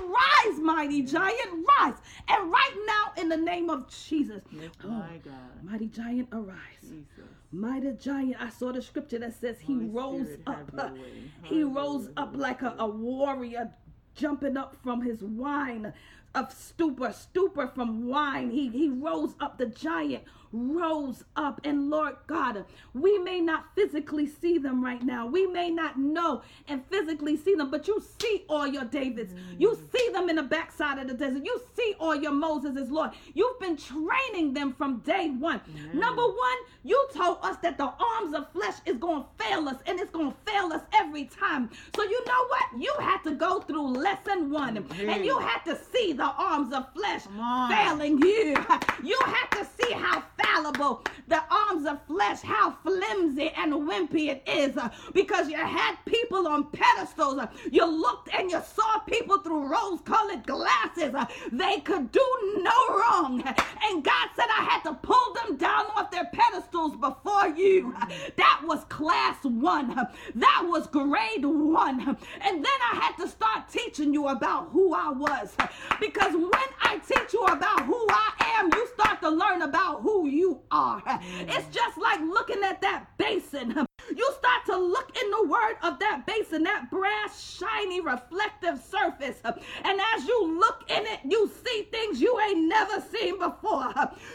rise, 0.00 0.58
mighty 0.60 1.02
giant, 1.02 1.66
rise. 1.78 1.94
And 2.28 2.50
right 2.50 2.76
now, 2.86 3.22
in 3.22 3.28
the 3.28 3.36
name 3.36 3.70
of 3.70 3.88
Jesus, 3.88 4.42
Yes, 4.50 4.70
oh, 4.84 4.88
my 4.88 5.18
God. 5.24 5.34
mighty 5.64 5.86
giant, 5.88 6.28
arise. 6.32 6.56
Jesus. 6.82 7.06
Mighty 7.52 7.92
giant, 7.92 8.36
I 8.40 8.50
saw 8.50 8.72
the 8.72 8.82
scripture 8.82 9.18
that 9.20 9.34
says 9.40 9.56
he 9.60 9.74
Holy 9.74 9.86
rose 9.86 10.22
Spirit, 10.26 10.40
up. 10.46 10.56
have 10.56 10.92
your 10.94 11.02
way. 11.02 11.08
He 11.44 11.62
rose 11.64 12.08
up 12.16 12.32
like 12.36 12.62
a, 12.62 12.74
a 12.78 12.86
warrior 12.86 13.70
jumping 14.14 14.56
up 14.56 14.76
from 14.82 15.02
his 15.02 15.22
wine 15.22 15.92
of 16.34 16.52
stupor, 16.52 17.12
stupor 17.12 17.68
from 17.68 18.06
wine. 18.08 18.50
He 18.50 18.68
he 18.68 18.88
rose 18.90 19.34
up. 19.40 19.56
The 19.58 19.66
giant 19.66 20.24
rose 20.56 21.24
up. 21.36 21.60
And 21.64 21.90
Lord 21.90 22.16
God, 22.26 22.64
we 22.94 23.18
may 23.18 23.40
not 23.40 23.66
physically 23.74 24.26
see 24.26 24.58
them 24.58 24.82
right 24.82 25.02
now. 25.02 25.26
We 25.26 25.46
may 25.46 25.70
not 25.70 25.98
know 25.98 26.42
and 26.68 26.82
physically 26.90 27.36
see 27.36 27.54
them, 27.54 27.70
but 27.70 27.86
you 27.86 28.02
see 28.20 28.44
all 28.48 28.66
your 28.66 28.84
Davids. 28.84 29.34
You 29.58 29.70
mm. 29.70 29.92
see 29.92 30.12
them 30.12 30.28
in 30.28 30.36
the 30.36 30.42
backside 30.42 30.98
of 30.98 31.08
the 31.08 31.14
desert. 31.14 31.44
You 31.44 31.60
see 31.76 31.94
all 32.00 32.14
your 32.14 32.32
Moseses, 32.32 32.90
Lord. 32.90 33.10
You've 33.34 33.58
been 33.60 33.76
training 33.76 34.54
them 34.54 34.72
from 34.72 34.98
day 35.00 35.30
one. 35.30 35.60
Amen. 35.68 35.98
Number 35.98 36.22
one, 36.22 36.58
you 36.82 37.08
told 37.14 37.38
us 37.42 37.56
that 37.58 37.78
the 37.78 37.92
arms 38.16 38.34
of 38.34 38.50
flesh 38.52 38.76
is 38.86 38.96
going 38.96 39.24
to 39.24 39.44
fail 39.44 39.68
us, 39.68 39.76
and 39.86 39.98
it's 39.98 40.10
going 40.10 40.32
to 40.32 40.50
fail 40.50 40.72
us 40.72 40.82
every 40.92 41.24
time. 41.24 41.70
So 41.94 42.02
you 42.02 42.24
know 42.24 42.46
what? 42.48 42.82
You 42.82 42.94
had 43.00 43.22
to 43.24 43.32
go 43.32 43.60
through 43.60 43.88
lesson 43.88 44.50
one, 44.50 44.76
and 44.76 45.24
you 45.24 45.38
had 45.38 45.64
to 45.64 45.78
see 45.92 46.12
the 46.12 46.24
arms 46.24 46.72
of 46.72 46.92
flesh 46.92 47.22
failing 47.68 48.18
you. 48.18 48.56
You 49.02 49.18
had 49.24 49.46
to 49.52 49.66
see 49.78 49.92
how 49.92 50.22
fallible, 50.56 51.02
the 51.28 51.42
arms 51.50 51.86
of 51.86 52.00
flesh, 52.06 52.40
how 52.40 52.70
flimsy 52.82 53.50
and 53.56 53.72
wimpy 53.72 54.28
it 54.28 54.42
is 54.46 54.76
uh, 54.76 54.88
because 55.12 55.48
you 55.48 55.56
had 55.56 55.96
people 56.06 56.46
on 56.46 56.70
pedestals. 56.70 57.38
Uh, 57.38 57.46
you 57.70 57.84
looked 57.84 58.28
and 58.34 58.50
you 58.50 58.60
saw 58.74 58.98
people 59.00 59.38
through 59.38 59.66
rose 59.66 60.00
colored 60.04 60.46
glasses. 60.46 61.14
Uh, 61.14 61.26
they 61.52 61.80
could 61.80 62.10
do 62.12 62.26
no 62.58 62.88
wrong. 62.88 63.42
And 63.88 64.02
God 64.02 64.28
said, 64.34 64.46
I 64.56 64.64
had 64.70 64.82
to 64.82 64.94
pull 64.94 65.34
them 65.34 65.56
down 65.56 65.86
off 65.94 66.10
their 66.10 66.28
pedestals 66.32 66.96
before 66.96 67.48
you. 67.48 67.94
That 68.36 68.62
was 68.64 68.84
class 68.84 69.36
one, 69.44 69.94
that 70.34 70.62
was 70.64 70.86
grade 70.86 71.44
one. 71.44 72.00
And 72.40 72.64
then 72.64 72.78
I 72.92 72.96
had 72.96 73.22
to 73.22 73.28
start 73.28 73.68
teaching 73.68 74.12
you 74.14 74.28
about 74.28 74.70
who 74.70 74.94
I 74.94 75.10
was 75.10 75.54
because 76.00 76.32
when 76.32 76.68
I 76.80 76.98
teach 77.06 77.32
you 77.32 77.44
about 77.44 77.82
who 77.84 78.06
I 78.10 78.32
am, 78.58 78.70
you 78.72 78.88
start 78.98 79.20
to 79.22 79.30
learn 79.30 79.62
about 79.62 80.02
who 80.02 80.26
you 80.26 80.45
are. 80.70 81.02
It's 81.06 81.68
just 81.74 81.98
like 81.98 82.20
looking 82.20 82.62
at 82.64 82.80
that 82.82 83.06
basin. 83.18 83.86
You 84.16 84.34
start 84.38 84.66
to 84.66 84.76
look 84.76 85.16
in 85.20 85.30
the 85.30 85.48
word 85.48 85.76
of 85.82 85.98
that 85.98 86.26
basin, 86.26 86.62
that 86.62 86.90
brass, 86.90 87.58
shiny, 87.58 88.00
reflective 88.00 88.80
surface. 88.80 89.40
And 89.44 90.00
as 90.14 90.26
you 90.26 90.58
look 90.60 90.84
in 90.88 91.04
it, 91.06 91.20
you 91.24 91.50
see 91.64 91.88
things 91.90 92.20
you 92.20 92.38
ain't 92.40 92.68
never 92.68 93.00
seen 93.00 93.38
before. 93.38 93.92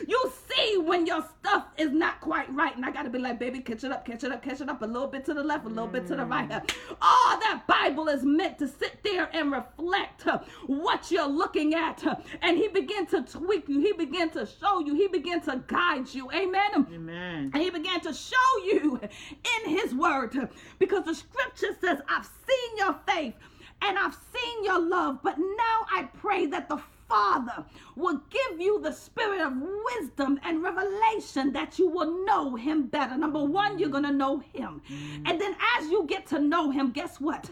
You 0.08 0.32
see 0.50 0.78
when 0.78 1.06
your 1.06 1.24
stuff 1.40 1.68
is 1.78 1.92
not 1.92 2.20
quite 2.20 2.54
right. 2.54 2.76
And 2.76 2.86
I 2.86 2.92
got 2.92 3.04
to 3.04 3.10
be 3.10 3.20
like, 3.20 3.40
baby, 3.40 3.60
catch 3.60 3.86
it 3.86 3.92
up, 3.92 4.06
catch 4.06 4.26
it 4.26 4.32
up, 4.32 4.44
catch 4.44 4.60
it 4.60 4.68
up 4.68 4.82
a 4.82 4.86
little 4.86 5.08
bit 5.08 5.24
to 5.26 5.34
the 5.34 5.44
left, 5.44 5.66
a 5.66 5.70
little 5.70 5.88
bit 5.88 6.06
to 6.08 6.16
the 6.18 6.26
right. 6.26 6.52
Oh, 7.02 7.40
that 7.42 7.64
Bible 7.66 8.10
is 8.10 8.24
meant 8.24 8.60
to 8.60 8.68
sit 8.68 9.02
there 9.04 9.30
and 9.34 9.52
reflect 9.54 10.24
what 10.68 11.10
you're 11.12 11.30
looking 11.30 11.76
at. 11.76 12.04
And 12.42 12.58
he 12.58 12.68
began 12.68 13.06
to 13.08 13.22
tweak 13.22 13.70
you, 13.70 13.80
he 13.80 13.94
began 13.94 14.30
to 14.32 14.46
show 14.46 14.80
you, 14.80 14.96
he 14.96 15.08
began 15.08 15.40
to 15.42 15.64
guide 15.68 16.01
you. 16.10 16.32
Amen. 16.32 16.88
Amen. 16.94 17.52
And 17.54 17.62
he 17.62 17.70
began 17.70 18.02
to 18.02 18.14
show 18.14 18.58
you 18.66 19.00
in 19.02 19.70
his 19.70 19.94
word 19.94 20.50
because 20.80 21.06
the 21.06 21.16
scripture 21.16 21.76
says, 21.80 22.00
I've 22.10 22.26
seen 22.26 22.78
your 22.78 22.96
faith 23.08 23.36
and 23.82 23.98
I've 23.98 24.18
seen 24.34 24.64
your 24.64 24.80
love, 24.80 25.20
but 25.24 25.38
now 25.38 25.86
I 25.92 26.08
pray 26.14 26.46
that 26.48 26.70
the 26.70 26.82
Father 27.12 27.66
will 27.98 28.22
give 28.30 28.62
you 28.62 28.80
the 28.82 28.92
spirit 28.94 29.42
of 29.42 29.54
wisdom 29.58 30.40
and 30.46 30.64
revelation 30.64 31.52
that 31.52 31.78
you 31.78 31.90
will 31.90 32.26
know 32.26 32.56
him 32.56 32.88
better. 32.88 33.18
Number 33.18 33.44
one, 33.44 33.78
you're 33.78 33.90
going 33.90 34.06
to 34.06 34.14
know 34.14 34.40
him. 34.40 34.82
Mm-hmm. 34.90 35.24
And 35.26 35.42
then 35.42 35.56
as 35.78 35.90
you 35.90 36.06
get 36.08 36.26
to 36.28 36.40
know 36.40 36.72
him, 36.72 36.92
guess 36.92 37.20
what? 37.20 37.50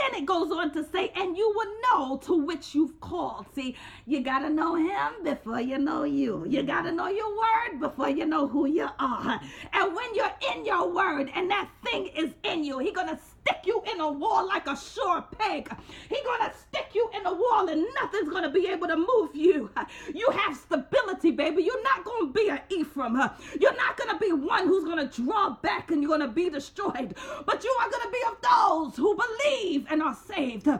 Then 0.00 0.22
it 0.22 0.26
goes 0.26 0.50
on 0.50 0.72
to 0.72 0.82
say, 0.82 1.12
and 1.14 1.36
you 1.36 1.52
will 1.54 1.72
know 1.82 2.16
to 2.24 2.34
which 2.34 2.74
you've 2.74 2.98
called. 3.00 3.44
See, 3.54 3.76
you 4.06 4.22
got 4.22 4.38
to 4.38 4.48
know 4.48 4.74
him 4.74 5.22
before 5.22 5.60
you 5.60 5.76
know 5.76 6.04
you. 6.04 6.46
You 6.48 6.62
got 6.62 6.82
to 6.82 6.92
know 6.92 7.08
your 7.08 7.28
word 7.28 7.80
before 7.80 8.08
you 8.08 8.24
know 8.24 8.48
who 8.48 8.66
you 8.66 8.88
are. 8.98 9.40
And 9.74 9.94
when 9.94 10.14
you're 10.14 10.32
in 10.54 10.64
your 10.64 10.90
word 10.90 11.30
and 11.34 11.50
that 11.50 11.68
thing 11.84 12.06
is 12.16 12.30
in 12.44 12.64
you, 12.64 12.78
he's 12.78 12.94
going 12.94 13.08
to 13.08 13.18
stick 13.18 13.58
you 13.66 13.82
in 13.92 14.00
a 14.00 14.10
wall 14.10 14.46
like 14.46 14.66
a 14.66 14.76
sure 14.76 15.22
peg. 15.38 15.70
He's 16.08 16.22
going 16.22 16.48
to 16.48 16.56
stick 16.56 16.90
you 16.94 17.10
in 17.14 17.26
a 17.26 17.32
wall 17.34 17.68
and 17.68 17.86
nothing's 18.00 18.30
going 18.30 18.44
to 18.44 18.50
be 18.50 18.68
able 18.68 18.88
to 18.88 18.96
move 18.96 19.34
you. 19.34 19.70
You 20.14 20.30
have 20.30 20.56
stability, 20.56 20.99
baby. 21.30 21.62
You're 21.62 21.82
not 21.82 22.04
going 22.04 22.26
to 22.26 22.32
be 22.32 22.48
an 22.48 22.60
Ephraim. 22.70 23.16
You're 23.60 23.76
not 23.76 23.96
going 23.96 24.10
to 24.10 24.18
be 24.18 24.32
one 24.32 24.66
who's 24.66 24.84
going 24.84 25.08
to 25.08 25.22
draw 25.22 25.56
back 25.62 25.90
and 25.90 26.02
you're 26.02 26.16
going 26.16 26.28
to 26.28 26.28
be 26.28 26.50
destroyed. 26.50 27.14
But 27.46 27.64
you 27.64 27.76
are 27.80 27.90
going 27.90 28.02
to 28.02 28.10
be 28.10 28.22
of 28.28 28.36
those 28.42 28.96
who 28.96 29.16
believe 29.16 29.86
and 29.90 30.02
are 30.02 30.14
saved. 30.14 30.66
We 30.66 30.76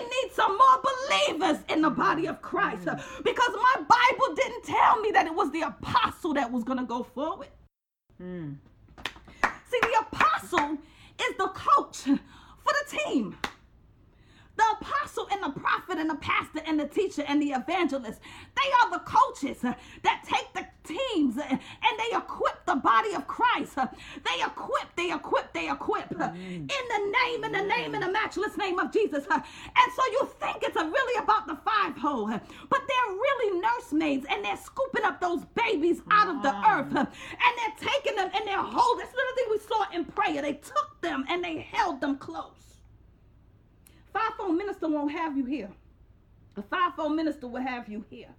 need 0.00 0.30
some 0.32 0.56
more 0.56 0.82
believers 0.82 1.58
in 1.68 1.82
the 1.82 1.90
body 1.90 2.26
of 2.26 2.40
Christ 2.42 2.84
because 2.84 3.50
my 3.54 3.76
Bible 3.76 4.34
didn't 4.34 4.64
tell 4.64 5.00
me 5.00 5.10
that 5.12 5.26
it 5.26 5.34
was 5.34 5.50
the 5.52 5.62
apostle 5.62 6.34
that 6.34 6.50
was 6.50 6.64
going 6.64 6.78
to 6.78 6.84
go 6.84 7.02
forward. 7.02 7.48
Mm. 8.22 8.56
See, 9.70 9.80
the 9.80 10.04
apostle 10.10 10.78
is 11.20 11.36
the 11.36 11.48
coach 11.48 11.98
for 12.02 12.18
the 12.64 12.96
team. 12.96 13.36
The 14.60 14.76
apostle 14.84 15.26
and 15.32 15.42
the 15.42 15.58
prophet 15.58 15.96
and 15.96 16.10
the 16.10 16.16
pastor 16.16 16.60
and 16.66 16.78
the 16.78 16.86
teacher 16.86 17.24
and 17.26 17.40
the 17.40 17.52
evangelist, 17.52 18.20
they 18.54 18.70
are 18.82 18.90
the 18.90 18.98
coaches 18.98 19.62
that 19.62 20.24
take 20.24 20.52
the 20.52 20.66
teams 20.84 21.38
and 21.38 21.60
they 21.98 22.16
equip 22.16 22.66
the 22.66 22.74
body 22.76 23.14
of 23.14 23.26
Christ. 23.26 23.76
They 23.76 24.44
equip, 24.44 24.94
they 24.96 25.12
equip, 25.12 25.54
they 25.54 25.70
equip 25.70 26.12
in 26.12 26.18
the 26.18 26.28
name, 26.28 27.44
in 27.44 27.52
the 27.52 27.62
name, 27.62 27.94
in 27.94 28.02
the 28.02 28.10
matchless 28.12 28.58
name 28.58 28.78
of 28.78 28.92
Jesus. 28.92 29.24
And 29.30 29.42
so 29.96 30.02
you 30.12 30.28
think 30.38 30.58
it's 30.62 30.76
really 30.76 31.22
about 31.24 31.46
the 31.46 31.56
fivefold, 31.64 32.30
but 32.68 32.80
they're 32.86 33.14
really 33.14 33.60
nursemaids 33.60 34.26
and 34.28 34.44
they're 34.44 34.58
scooping 34.58 35.04
up 35.04 35.22
those 35.22 35.46
babies 35.54 36.02
out 36.10 36.28
of 36.28 36.42
the 36.42 36.54
earth 36.68 36.94
and 36.94 37.52
they're 37.56 37.88
taking 37.88 38.16
them 38.16 38.30
and 38.34 38.46
they're 38.46 38.58
holding. 38.58 39.06
That's 39.06 39.14
another 39.14 39.34
thing 39.36 39.46
we 39.50 39.58
saw 39.58 39.90
in 39.94 40.04
prayer. 40.04 40.42
They 40.42 40.54
took 40.54 41.00
them 41.00 41.24
and 41.30 41.42
they 41.42 41.60
held 41.72 42.02
them 42.02 42.18
close. 42.18 42.69
Fivefold 44.12 44.56
minister 44.56 44.88
won't 44.88 45.12
have 45.12 45.36
you 45.36 45.44
here. 45.44 45.70
A 46.56 46.62
fivefold 46.62 47.14
minister 47.14 47.46
will 47.46 47.60
have 47.60 47.88
you 47.88 48.04
here 48.10 48.34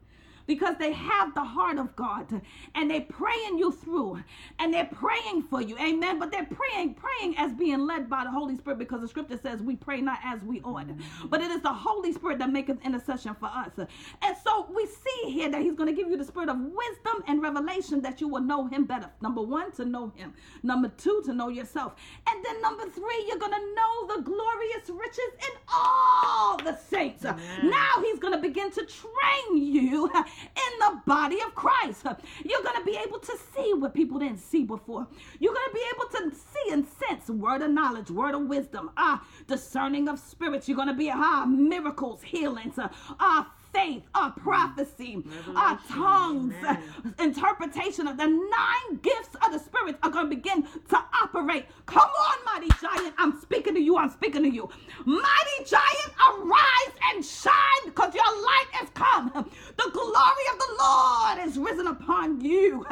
because 0.51 0.75
they 0.79 0.91
have 0.91 1.33
the 1.33 1.43
heart 1.43 1.77
of 1.77 1.95
God 1.95 2.41
and 2.75 2.91
they're 2.91 2.99
praying 2.99 3.57
you 3.57 3.71
through 3.71 4.21
and 4.59 4.73
they're 4.73 4.83
praying 4.91 5.43
for 5.43 5.61
you. 5.61 5.77
Amen. 5.77 6.19
But 6.19 6.29
they're 6.29 6.45
praying, 6.45 6.95
praying 6.95 7.37
as 7.37 7.53
being 7.53 7.87
led 7.87 8.09
by 8.09 8.25
the 8.25 8.31
Holy 8.31 8.57
Spirit 8.57 8.77
because 8.77 8.99
the 8.99 9.07
scripture 9.07 9.39
says 9.41 9.61
we 9.61 9.77
pray 9.77 10.01
not 10.01 10.19
as 10.25 10.43
we 10.43 10.59
ought. 10.61 10.87
But 11.29 11.39
it 11.39 11.51
is 11.51 11.61
the 11.61 11.71
Holy 11.71 12.11
Spirit 12.11 12.39
that 12.39 12.51
maketh 12.51 12.83
intercession 12.83 13.33
for 13.39 13.45
us. 13.45 13.71
And 13.77 14.35
so 14.43 14.67
we 14.75 14.85
see 14.87 15.31
here 15.31 15.49
that 15.49 15.61
He's 15.61 15.75
going 15.75 15.87
to 15.87 15.95
give 15.95 16.11
you 16.11 16.17
the 16.17 16.25
spirit 16.25 16.49
of 16.49 16.57
wisdom 16.59 17.23
and 17.27 17.41
revelation 17.41 18.01
that 18.01 18.19
you 18.19 18.27
will 18.27 18.41
know 18.41 18.67
Him 18.67 18.83
better. 18.83 19.09
Number 19.21 19.41
one, 19.41 19.71
to 19.73 19.85
know 19.85 20.11
Him. 20.17 20.33
Number 20.63 20.89
two, 20.97 21.21
to 21.27 21.33
know 21.33 21.47
yourself. 21.47 21.95
And 22.29 22.43
then 22.43 22.61
number 22.61 22.89
three, 22.89 23.25
you're 23.29 23.39
going 23.39 23.53
to 23.53 23.73
know 23.73 24.17
the 24.17 24.21
glorious 24.23 24.89
riches 24.89 25.31
in 25.47 25.55
all 25.73 26.57
the 26.57 26.75
saints. 26.89 27.23
Now 27.23 28.01
He's 28.03 28.19
going 28.19 28.33
to 28.33 28.41
begin 28.41 28.69
to 28.71 28.85
train 28.85 29.57
you 29.57 30.11
in 30.43 30.79
the 30.79 31.01
body 31.05 31.39
of 31.41 31.55
Christ. 31.55 32.05
You're 32.45 32.63
going 32.63 32.77
to 32.79 32.85
be 32.85 32.97
able 32.97 33.19
to 33.19 33.37
see 33.55 33.73
what 33.73 33.93
people 33.93 34.19
didn't 34.19 34.39
see 34.39 34.63
before. 34.63 35.07
You're 35.39 35.53
going 35.53 35.69
to 35.69 35.73
be 35.73 35.85
able 35.95 36.31
to 36.31 36.35
see 36.35 36.71
and 36.73 36.85
sense 36.85 37.29
word 37.29 37.61
of 37.61 37.71
knowledge, 37.71 38.09
word 38.11 38.35
of 38.35 38.43
wisdom, 38.47 38.91
ah, 38.97 39.23
discerning 39.47 40.07
of 40.07 40.19
spirits. 40.19 40.67
You're 40.67 40.75
going 40.77 40.87
to 40.87 40.93
be 40.93 41.11
ah, 41.13 41.45
miracles, 41.45 42.21
healings, 42.21 42.75
ah, 42.77 43.51
faith, 43.73 44.03
a 44.15 44.31
prophecy, 44.31 45.23
a 45.55 45.79
tongues, 45.89 46.53
interpretation 47.19 48.07
of 48.07 48.17
the 48.17 48.27
nine 48.27 48.99
gifts 49.01 49.30
of 49.53 49.59
the 49.59 49.65
Spirit 49.65 49.97
are 50.03 50.09
going 50.09 50.29
to 50.29 50.35
begin 50.35 50.63
to 50.63 51.03
operate. 51.23 51.65
Come 51.85 52.09
on, 52.09 52.45
mighty 52.45 52.69
giant. 52.81 53.15
I'm 53.17 53.39
speaking 53.41 53.73
to 53.75 53.81
you. 53.81 53.97
I'm 53.97 54.09
speaking 54.09 54.43
to 54.43 54.49
you. 54.49 54.69
Mighty 55.05 55.65
giant, 55.65 56.13
arise 56.29 56.95
and 57.13 57.25
shine 57.25 57.85
because 57.85 58.13
your 58.15 58.23
light 58.25 58.67
has 58.73 58.89
come. 58.93 59.31
The 59.33 59.89
glory 59.93 60.45
of 60.53 60.59
the 60.59 60.75
Lord 60.79 61.47
is 61.47 61.57
risen 61.57 61.87
upon 61.87 62.41
you. 62.41 62.85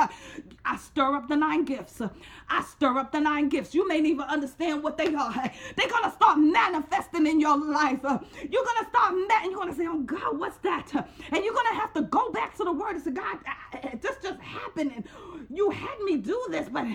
I 0.69 0.77
stir 0.77 1.15
up 1.15 1.27
the 1.27 1.35
nine 1.35 1.65
gifts. 1.65 2.01
I 2.49 2.63
stir 2.63 2.97
up 2.99 3.11
the 3.11 3.19
nine 3.19 3.49
gifts. 3.49 3.73
You 3.73 3.88
may 3.88 3.99
even 3.99 4.21
understand 4.21 4.83
what 4.83 4.97
they 4.97 5.13
are. 5.15 5.33
They're 5.75 5.88
to 6.03 6.11
start 6.11 6.38
manifesting 6.39 7.25
in 7.27 7.39
your 7.39 7.57
life. 7.57 8.01
You're 8.03 8.65
to 8.83 8.88
start, 8.89 9.15
ma- 9.15 9.41
and 9.43 9.51
you're 9.51 9.65
to 9.65 9.73
say, 9.75 9.88
oh 9.88 10.01
God, 10.01 10.39
what's 10.39 10.57
that? 10.59 10.91
And 11.31 11.43
you're 11.43 11.53
to 11.73 11.79
have 11.81 11.93
to 11.95 12.03
go 12.03 12.31
back 12.31 12.55
to 12.57 12.63
the 12.65 12.71
word 12.73 12.95
and 12.95 13.03
say, 13.03 13.11
God, 13.11 13.39
this 14.01 14.17
just 14.21 14.39
happened. 14.41 14.93
And 14.95 15.05
you 15.49 15.71
had 15.71 15.99
me 16.05 16.17
do 16.17 16.39
this, 16.51 16.69
but 16.69 16.85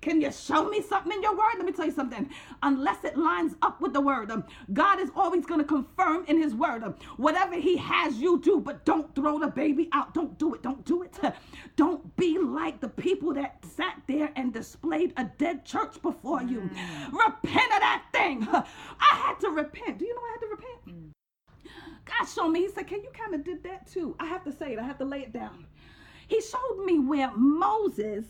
can 0.00 0.20
you 0.20 0.32
show 0.32 0.68
me 0.68 0.80
something 0.80 1.12
in 1.12 1.22
your 1.22 1.36
word? 1.36 1.54
Let 1.56 1.66
me 1.66 1.72
tell 1.72 1.84
you 1.84 1.92
something. 1.92 2.30
Unless 2.62 3.04
it 3.04 3.16
lines 3.16 3.54
up 3.60 3.80
with 3.80 3.92
the 3.92 4.00
word, 4.00 4.30
um, 4.30 4.44
God 4.72 4.98
is 4.98 5.10
always 5.14 5.44
going 5.44 5.60
to 5.60 5.66
confirm 5.66 6.24
in 6.26 6.40
his 6.40 6.54
word 6.54 6.82
um, 6.82 6.94
whatever 7.18 7.54
he 7.54 7.76
has 7.76 8.16
you 8.16 8.40
do, 8.40 8.60
but 8.60 8.84
don't 8.86 9.14
throw 9.14 9.38
the 9.38 9.48
baby 9.48 9.88
out. 9.92 10.14
Don't 10.14 10.38
do 10.38 10.54
it. 10.54 10.62
Don't 10.62 10.84
do 10.84 11.02
it. 11.02 11.18
Don't 11.76 12.16
be 12.16 12.38
like 12.38 12.80
the 12.80 12.88
people 12.88 13.34
that 13.34 13.64
sat 13.64 14.00
there 14.06 14.30
and 14.36 14.52
displayed 14.52 15.12
a 15.16 15.24
dead 15.38 15.64
church 15.64 16.00
before 16.02 16.42
you. 16.42 16.60
Mm. 16.60 17.12
Repent 17.12 17.72
of 17.72 17.80
that 17.80 18.04
thing. 18.12 18.46
I 18.52 18.64
had 19.14 19.40
to 19.40 19.50
repent. 19.50 19.98
Do 19.98 20.04
you 20.04 20.14
know 20.14 20.20
I 20.20 20.32
had 20.32 20.40
to 20.40 20.46
repent? 20.48 20.86
Mm. 20.88 21.10
God 22.04 22.26
showed 22.26 22.48
me. 22.48 22.60
He 22.60 22.68
said, 22.70 22.86
Can 22.86 23.02
you 23.02 23.10
kind 23.12 23.34
of 23.34 23.44
did 23.44 23.62
that 23.64 23.86
too? 23.90 24.16
I 24.18 24.26
have 24.26 24.44
to 24.44 24.52
say 24.52 24.72
it. 24.72 24.78
I 24.78 24.82
have 24.82 24.98
to 24.98 25.04
lay 25.04 25.20
it 25.20 25.32
down. 25.32 25.66
He 26.28 26.40
showed 26.40 26.84
me 26.84 26.98
where 26.98 27.32
Moses 27.36 28.24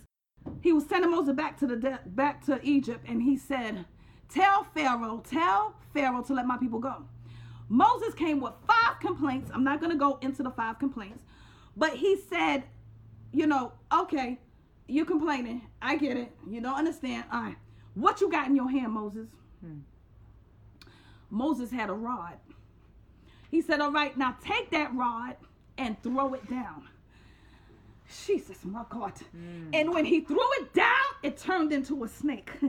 he 0.61 0.73
was 0.73 0.87
sending 0.87 1.11
Moses 1.11 1.35
back 1.35 1.59
to 1.59 1.66
the 1.66 1.76
de- 1.76 2.00
back 2.06 2.44
to 2.47 2.61
Egypt, 2.62 3.04
and 3.09 3.23
he 3.23 3.37
said, 3.37 3.85
"Tell 4.28 4.64
Pharaoh, 4.64 5.23
tell 5.28 5.75
Pharaoh 5.94 6.23
to 6.23 6.35
let 6.35 6.47
my 6.47 6.56
people 6.56 6.78
go." 6.78 7.04
Moses 7.68 8.14
came 8.14 8.40
with 8.40 8.54
five 8.66 8.99
complaints. 9.00 9.50
I'm 9.54 9.64
not 9.64 9.80
going 9.80 9.92
to 9.92 9.99
go 9.99 10.18
into 10.23 10.42
the 10.42 10.50
five 10.50 10.78
complaints, 10.78 11.25
but 11.76 11.94
he 11.94 12.16
said, 12.16 12.64
"You 13.32 13.47
know, 13.47 13.73
okay, 13.92 14.40
you're 14.87 15.06
complaining. 15.06 15.62
I 15.80 15.97
get 15.97 16.16
it. 16.16 16.37
You 16.49 16.61
don't 16.61 16.76
understand. 16.76 17.25
All 17.32 17.42
right, 17.42 17.59
what 17.94 18.20
you 18.20 18.30
got 18.30 18.49
in 18.49 18.56
your 18.56 18.70
hand, 18.70 18.92
Moses?" 18.92 19.28
Hmm. 19.61 19.80
Moses 21.30 21.70
had 21.70 21.90
a 21.90 21.94
rod. 21.94 22.38
He 23.50 23.61
said, 23.62 23.80
"All 23.80 23.92
right, 23.92 24.16
now 24.16 24.37
take 24.42 24.70
that 24.70 24.94
rod 24.94 25.37
and 25.78 26.00
throw 26.02 26.35
it 26.35 26.49
down." 26.49 26.88
Jesus, 28.26 28.64
my 28.64 28.85
God. 28.88 29.14
Mm. 29.37 29.71
And 29.73 29.93
when 29.93 30.05
he 30.05 30.21
threw 30.21 30.47
it 30.61 30.73
down, 30.75 31.11
it 31.23 31.37
turned 31.37 31.73
into 31.73 32.05
a 32.05 32.09
snake. 32.09 32.50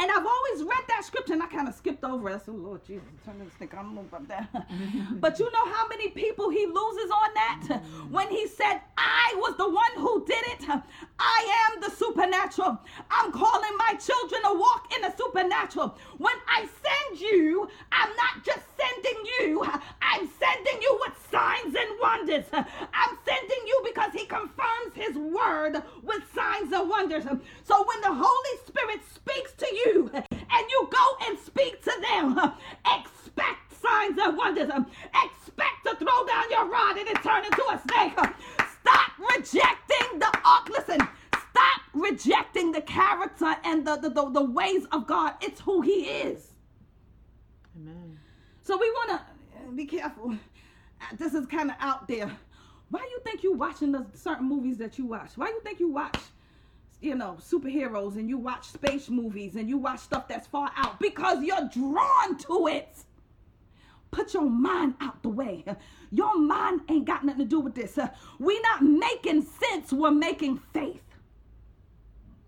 And 0.00 0.08
I've 0.12 0.24
always 0.24 0.62
read 0.62 0.84
that 0.86 1.04
scripture 1.04 1.32
and 1.32 1.42
I 1.42 1.48
kind 1.48 1.66
of 1.66 1.74
skipped 1.74 2.04
over 2.04 2.30
it. 2.30 2.36
I 2.36 2.38
said, 2.38 2.54
Lord 2.54 2.84
Jesus, 2.86 3.08
turn 3.24 3.40
this 3.40 3.52
snake. 3.54 3.74
I 3.74 3.82
don't 3.82 3.96
know 3.96 4.02
about 4.02 4.28
that. 4.28 4.48
but 5.20 5.40
you 5.40 5.50
know 5.50 5.72
how 5.72 5.88
many 5.88 6.10
people 6.10 6.50
he 6.50 6.66
loses 6.66 7.10
on 7.10 7.34
that? 7.34 7.64
Mm. 7.68 8.10
When 8.10 8.28
he 8.30 8.46
said, 8.46 8.80
I 8.96 9.34
was 9.38 9.56
the 9.56 9.68
one 9.68 9.90
who 9.96 10.24
did 10.24 10.44
it. 10.52 10.82
I 11.18 11.70
am 11.70 11.80
the 11.80 11.90
supernatural. 11.90 12.78
I'm 13.10 13.32
calling 13.32 13.76
my 13.76 13.94
children 13.94 14.42
to 14.42 14.58
walk 14.58 14.92
in 14.94 15.02
the 15.02 15.14
supernatural. 15.16 15.96
When 16.18 16.34
I 16.48 16.66
send 16.82 17.20
you, 17.20 17.68
I'm 17.92 18.10
not 18.16 18.44
just 18.44 18.60
sending 18.78 19.24
you, 19.40 19.64
I'm 20.02 20.28
sending 20.38 20.82
you 20.82 20.98
with 21.00 21.14
signs 21.30 21.74
and 21.74 22.00
wonders. 22.00 22.44
I'm 22.52 23.18
sending 23.24 23.66
you 23.66 23.82
because 23.84 24.12
he 24.12 24.26
confirms 24.26 24.94
his 24.94 25.16
word 25.16 25.82
with 26.02 26.22
signs 26.34 26.72
and 26.72 26.88
wonders. 26.88 27.24
So 27.24 27.84
when 27.84 28.00
the 28.02 28.14
Holy 28.14 28.58
Spirit 28.66 29.00
speaks 29.12 29.52
to 29.54 29.66
you 29.66 30.10
and 30.14 30.70
you 30.70 30.88
go 30.90 31.26
and 31.26 31.38
speak 31.38 31.82
to 31.84 31.92
them, 32.10 32.38
expect 32.86 33.80
signs 33.82 34.18
and 34.18 34.36
wonders. 34.36 34.70
Expect 34.70 35.84
to 35.84 35.96
throw 35.96 36.26
down 36.26 36.50
your 36.50 36.68
rod 36.68 36.96
and 36.96 37.08
it 37.08 37.22
turn 37.22 37.44
into 37.44 37.62
a 37.70 37.80
snake. 37.88 38.18
Stop 38.80 39.12
rejecting 39.36 40.18
the 40.18 40.38
ark. 40.44 40.68
Listen, 40.70 40.98
stop 41.32 41.80
rejecting 41.94 42.72
the 42.72 42.80
character 42.82 43.54
and 43.64 43.86
the, 43.86 43.96
the, 43.96 44.10
the, 44.10 44.30
the 44.30 44.44
ways 44.44 44.84
of 44.92 45.06
God. 45.06 45.34
It's 45.40 45.60
who 45.60 45.80
he 45.82 46.04
is. 46.04 46.52
Amen. 47.76 48.18
So 48.62 48.76
we 48.76 48.90
want 48.90 49.20
to 49.20 49.72
be 49.72 49.86
careful. 49.86 50.32
Uh, 51.00 51.16
This 51.16 51.34
is 51.34 51.46
kind 51.46 51.70
of 51.70 51.76
out 51.80 52.08
there. 52.08 52.30
Why 52.90 53.00
you 53.00 53.20
think 53.24 53.42
you 53.42 53.52
watching 53.52 53.92
the 53.92 54.06
certain 54.14 54.48
movies 54.48 54.78
that 54.78 54.98
you 54.98 55.06
watch? 55.06 55.32
Why 55.36 55.48
you 55.48 55.60
think 55.62 55.78
you 55.78 55.90
watch, 55.92 56.18
you 57.00 57.14
know, 57.14 57.36
superheroes 57.40 58.16
and 58.16 58.28
you 58.28 58.38
watch 58.38 58.68
space 58.68 59.08
movies 59.10 59.56
and 59.56 59.68
you 59.68 59.76
watch 59.78 60.00
stuff 60.00 60.26
that's 60.26 60.46
far 60.46 60.70
out? 60.76 60.98
Because 60.98 61.42
you're 61.44 61.68
drawn 61.72 62.38
to 62.38 62.66
it. 62.68 63.04
Put 64.10 64.34
your 64.34 64.48
mind 64.48 64.94
out 65.00 65.22
the 65.22 65.28
way. 65.28 65.64
Your 66.10 66.38
mind 66.38 66.80
ain't 66.88 67.04
got 67.04 67.24
nothing 67.24 67.40
to 67.40 67.44
do 67.44 67.60
with 67.60 67.74
this. 67.74 67.98
We 68.38 68.60
not 68.60 68.82
making 68.82 69.42
sense. 69.42 69.92
We're 69.92 70.10
making 70.10 70.60
faith. 70.72 71.02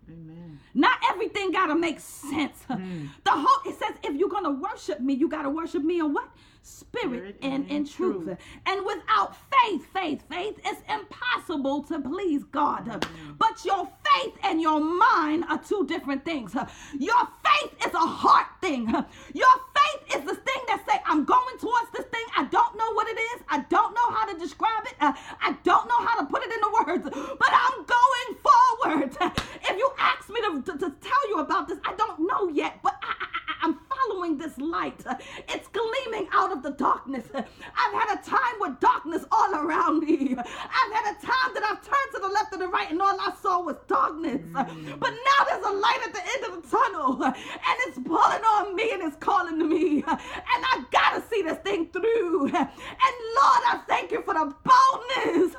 Amen. 0.09 0.59
Not 0.75 0.99
everything 1.11 1.53
gotta 1.53 1.75
make 1.75 2.01
sense. 2.01 2.63
Hmm. 2.67 3.07
The 3.25 3.31
whole 3.33 3.73
it 3.73 3.79
says 3.79 3.95
if 4.03 4.17
you're 4.17 4.29
gonna 4.29 4.51
worship 4.53 5.01
me, 5.01 5.15
you 5.15 5.29
gotta 5.29 5.51
worship 5.51 5.83
me 5.83 6.01
in 6.01 6.13
what? 6.13 6.29
Spirit, 6.63 7.37
and 7.43 7.69
in 7.71 7.87
truth. 7.87 8.29
And 8.67 8.87
without 8.87 9.35
faith, 9.51 9.87
faith, 9.93 10.23
faith, 10.31 10.59
it's 10.65 10.83
impossible 10.89 11.83
to 11.85 12.01
please 12.01 12.45
God. 12.45 13.05
But 13.39 13.65
your 13.65 13.89
faith 14.13 14.35
and 14.43 14.61
your 14.61 14.81
mind 14.81 15.45
are 15.49 15.59
two 15.59 15.87
different 15.87 16.25
things. 16.25 16.55
Your 16.99 17.29
faith 17.45 17.73
is 17.87 17.95
a 17.95 17.99
heart 17.99 18.47
thing. 18.61 18.87
Your 19.35 19.55
faith 19.75 20.17
is 20.17 20.25
the 20.25 20.35
thing 20.35 20.63
that 20.69 20.85
say, 20.89 21.01
I'm 21.07 21.25
going 21.25 21.59
towards 21.59 21.91
this 21.97 22.07
thing. 22.07 22.25
I 22.37 22.45
don't 22.45 22.77
know 22.77 22.93
what 22.93 23.09
it 23.09 23.19
is. 23.19 23.43
I 23.49 23.61
don't 23.69 23.95
know 23.95 24.11
how 24.11 24.31
to 24.33 24.39
describe 24.39 24.85
it. 24.87 24.95
Uh, 25.01 25.13
I 25.41 25.57
don't 25.65 25.89
know 25.89 26.07
how 26.07 26.21
to 26.21 26.27
put 26.27 26.43
it 26.43 26.53
into 26.53 26.71
words. 26.87 27.05
But 27.39 27.51
I'm 27.53 27.85
going 27.87 28.39
forward. 28.45 29.17
If 29.63 29.77
you 29.79 29.91
ask 29.99 30.29
me 30.29 30.41
to, 30.43 30.63
to, 30.63 30.79
to 30.79 30.91
tell 31.01 31.29
you 31.29 31.39
about 31.39 31.69
this, 31.69 31.79
I 31.85 31.95
don't 31.95 32.21
know 32.27 32.49
yet. 32.49 32.81
But 32.83 32.97
I, 33.03 33.07
I- 33.09 33.27
I'm 33.63 33.79
following 34.09 34.39
this 34.39 34.57
light. 34.57 35.05
It's 35.49 35.69
gleaming 35.69 36.29
out 36.33 36.50
of 36.51 36.63
the 36.63 36.71
darkness. 36.71 37.25
I've 37.35 37.93
had 37.93 38.19
a 38.19 38.23
time 38.29 38.55
with 38.61 38.81
darkness 38.81 39.25
all 39.31 39.55
around 39.55 40.01
me. 40.01 40.35
I've 40.37 40.93
had 40.93 41.15
a 41.15 41.27
time 41.27 41.55
that 41.55 41.63
I've 41.65 41.83
turned 41.83 42.13
to 42.15 42.21
the 42.21 42.29
left 42.29 42.53
and 42.53 42.63
the 42.63 42.69
right 42.69 42.91
and 42.91 43.01
all 43.01 43.19
I 43.21 43.33
saw 43.41 43.63
was 43.63 43.77
darkness. 43.87 44.41
But 44.53 45.11
now 45.11 45.45
there's 45.49 45.65
a 45.65 45.73
light 45.73 46.01
at 46.05 46.13
the 46.13 46.23
end 46.23 46.45
of 46.55 46.63
the 46.63 46.69
tunnel 46.69 47.25
and 47.25 47.35
it's 47.87 47.99
pulling 47.99 48.45
on 48.45 48.75
me 48.75 48.93
and 48.93 49.03
it's 49.03 49.17
calling 49.17 49.59
to 49.59 49.65
me. 49.65 50.03
And 50.07 50.65
I 50.65 50.85
gotta 50.91 51.23
see 51.29 51.43
this 51.43 51.59
thing 51.59 51.87
through. 51.89 52.47
And 52.47 52.55
Lord, 53.37 53.63
I 53.67 53.81
thank 53.89 54.11
you 54.11 54.23
for 54.23 54.35
the 54.35 54.55
boldness. 54.65 55.55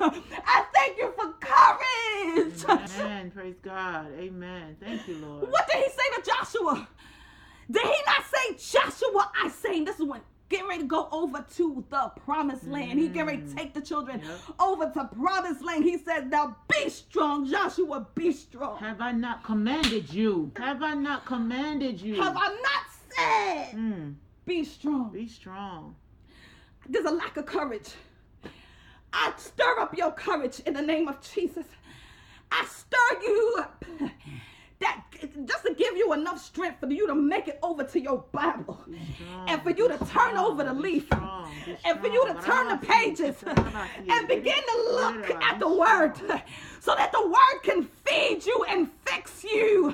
I 0.46 0.66
thank 0.74 0.98
you 0.98 1.14
for 1.16 1.34
courage. 1.40 2.64
Amen. 3.00 3.32
Praise 3.32 3.56
God. 3.62 4.08
Amen. 4.18 4.78
Thank 4.80 5.08
you, 5.08 5.18
Lord. 5.18 5.50
What 5.50 5.68
did 5.68 5.84
he 5.84 5.90
say 5.90 6.10
to 6.16 6.22
Joshua? 6.30 6.88
Did 7.70 7.84
he 7.84 7.96
not 8.06 8.26
say, 8.26 8.80
Joshua, 8.80 9.32
I 9.42 9.50
say, 9.50 9.84
this 9.84 10.00
is 10.00 10.06
when 10.06 10.22
getting 10.50 10.68
ready 10.68 10.82
to 10.82 10.88
go 10.88 11.08
over 11.12 11.46
to 11.56 11.86
the 11.90 12.12
promised 12.26 12.68
land. 12.68 13.00
He 13.00 13.08
getting 13.08 13.26
ready 13.26 13.42
to 13.44 13.56
take 13.56 13.71
the 13.82 13.88
children 13.88 14.22
Yep. 14.24 14.40
over 14.60 14.90
to 14.92 15.06
promised 15.16 15.64
land. 15.64 15.84
He 15.84 15.98
said, 15.98 16.30
now 16.30 16.56
be 16.70 16.90
strong, 16.90 17.48
Joshua, 17.50 18.08
be 18.16 18.32
strong. 18.32 18.78
Have 18.78 19.02
I 19.02 19.12
not 19.12 19.44
commanded 19.44 20.14
you? 20.14 20.52
Have 20.58 20.82
I 20.84 20.94
not 20.94 21.26
commanded 21.26 22.00
you? 22.00 22.16
Have 22.22 22.36
I 22.38 22.48
not 22.48 22.86
said, 23.16 23.76
Mm, 23.78 24.16
be 24.46 24.64
strong? 24.64 25.10
be 25.12 25.28
strong. 25.28 25.96
There's 26.88 27.06
a 27.06 27.12
lack 27.12 27.38
of 27.38 27.46
courage. 27.46 27.90
I 29.14 29.34
stir 29.38 29.80
up 29.80 29.98
your 29.98 30.12
courage 30.12 30.62
in 30.62 30.74
the 30.74 30.82
name 30.82 31.08
of 31.08 31.20
Jesus. 31.22 31.66
I 32.52 32.66
stir 32.66 33.22
you 33.24 33.56
up. 33.60 33.86
That 34.80 35.04
just 35.46 35.64
to 35.66 35.74
give 35.76 35.96
you 35.96 36.12
enough 36.32 36.44
strength 36.44 36.80
for 36.80 36.88
you 36.92 37.08
to 37.08 37.16
make 37.16 37.48
it 37.48 37.60
over 37.62 37.84
to 37.84 38.00
your 38.00 38.24
Bible. 38.32 38.80
strong, 39.16 39.50
And 39.50 39.62
for 39.62 39.72
you 39.72 39.88
to 39.88 39.98
turn 39.98 40.08
strong, 40.08 40.38
over 40.38 40.64
the 40.64 40.74
leaf. 40.74 41.06
strong, 41.06 41.52
And 41.86 42.00
for 42.00 42.08
you 42.08 42.28
to 42.28 42.34
turn 42.42 42.70
the 42.70 42.78
pages 42.78 43.36
and 43.46 44.28
begin 44.28 44.56
to 44.56 44.78
look 44.92 45.30
at 45.30 45.60
the 45.60 45.68
word 45.68 46.14
so 46.80 46.96
that 46.96 47.12
the 47.12 47.28
word 47.28 47.64
can 47.64 47.88
feed 48.12 48.46
you 48.46 48.66
and 48.70 48.90
fix 49.06 49.44
you. 49.44 49.94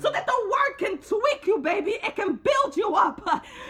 So 0.00 0.10
that 0.10 0.26
the 0.26 0.38
word 0.52 0.78
can 0.78 0.98
tweak 0.98 1.46
you, 1.46 1.58
baby. 1.58 1.92
It 2.02 2.16
can 2.16 2.36
build 2.36 2.76
you 2.76 2.94
up. 2.94 3.20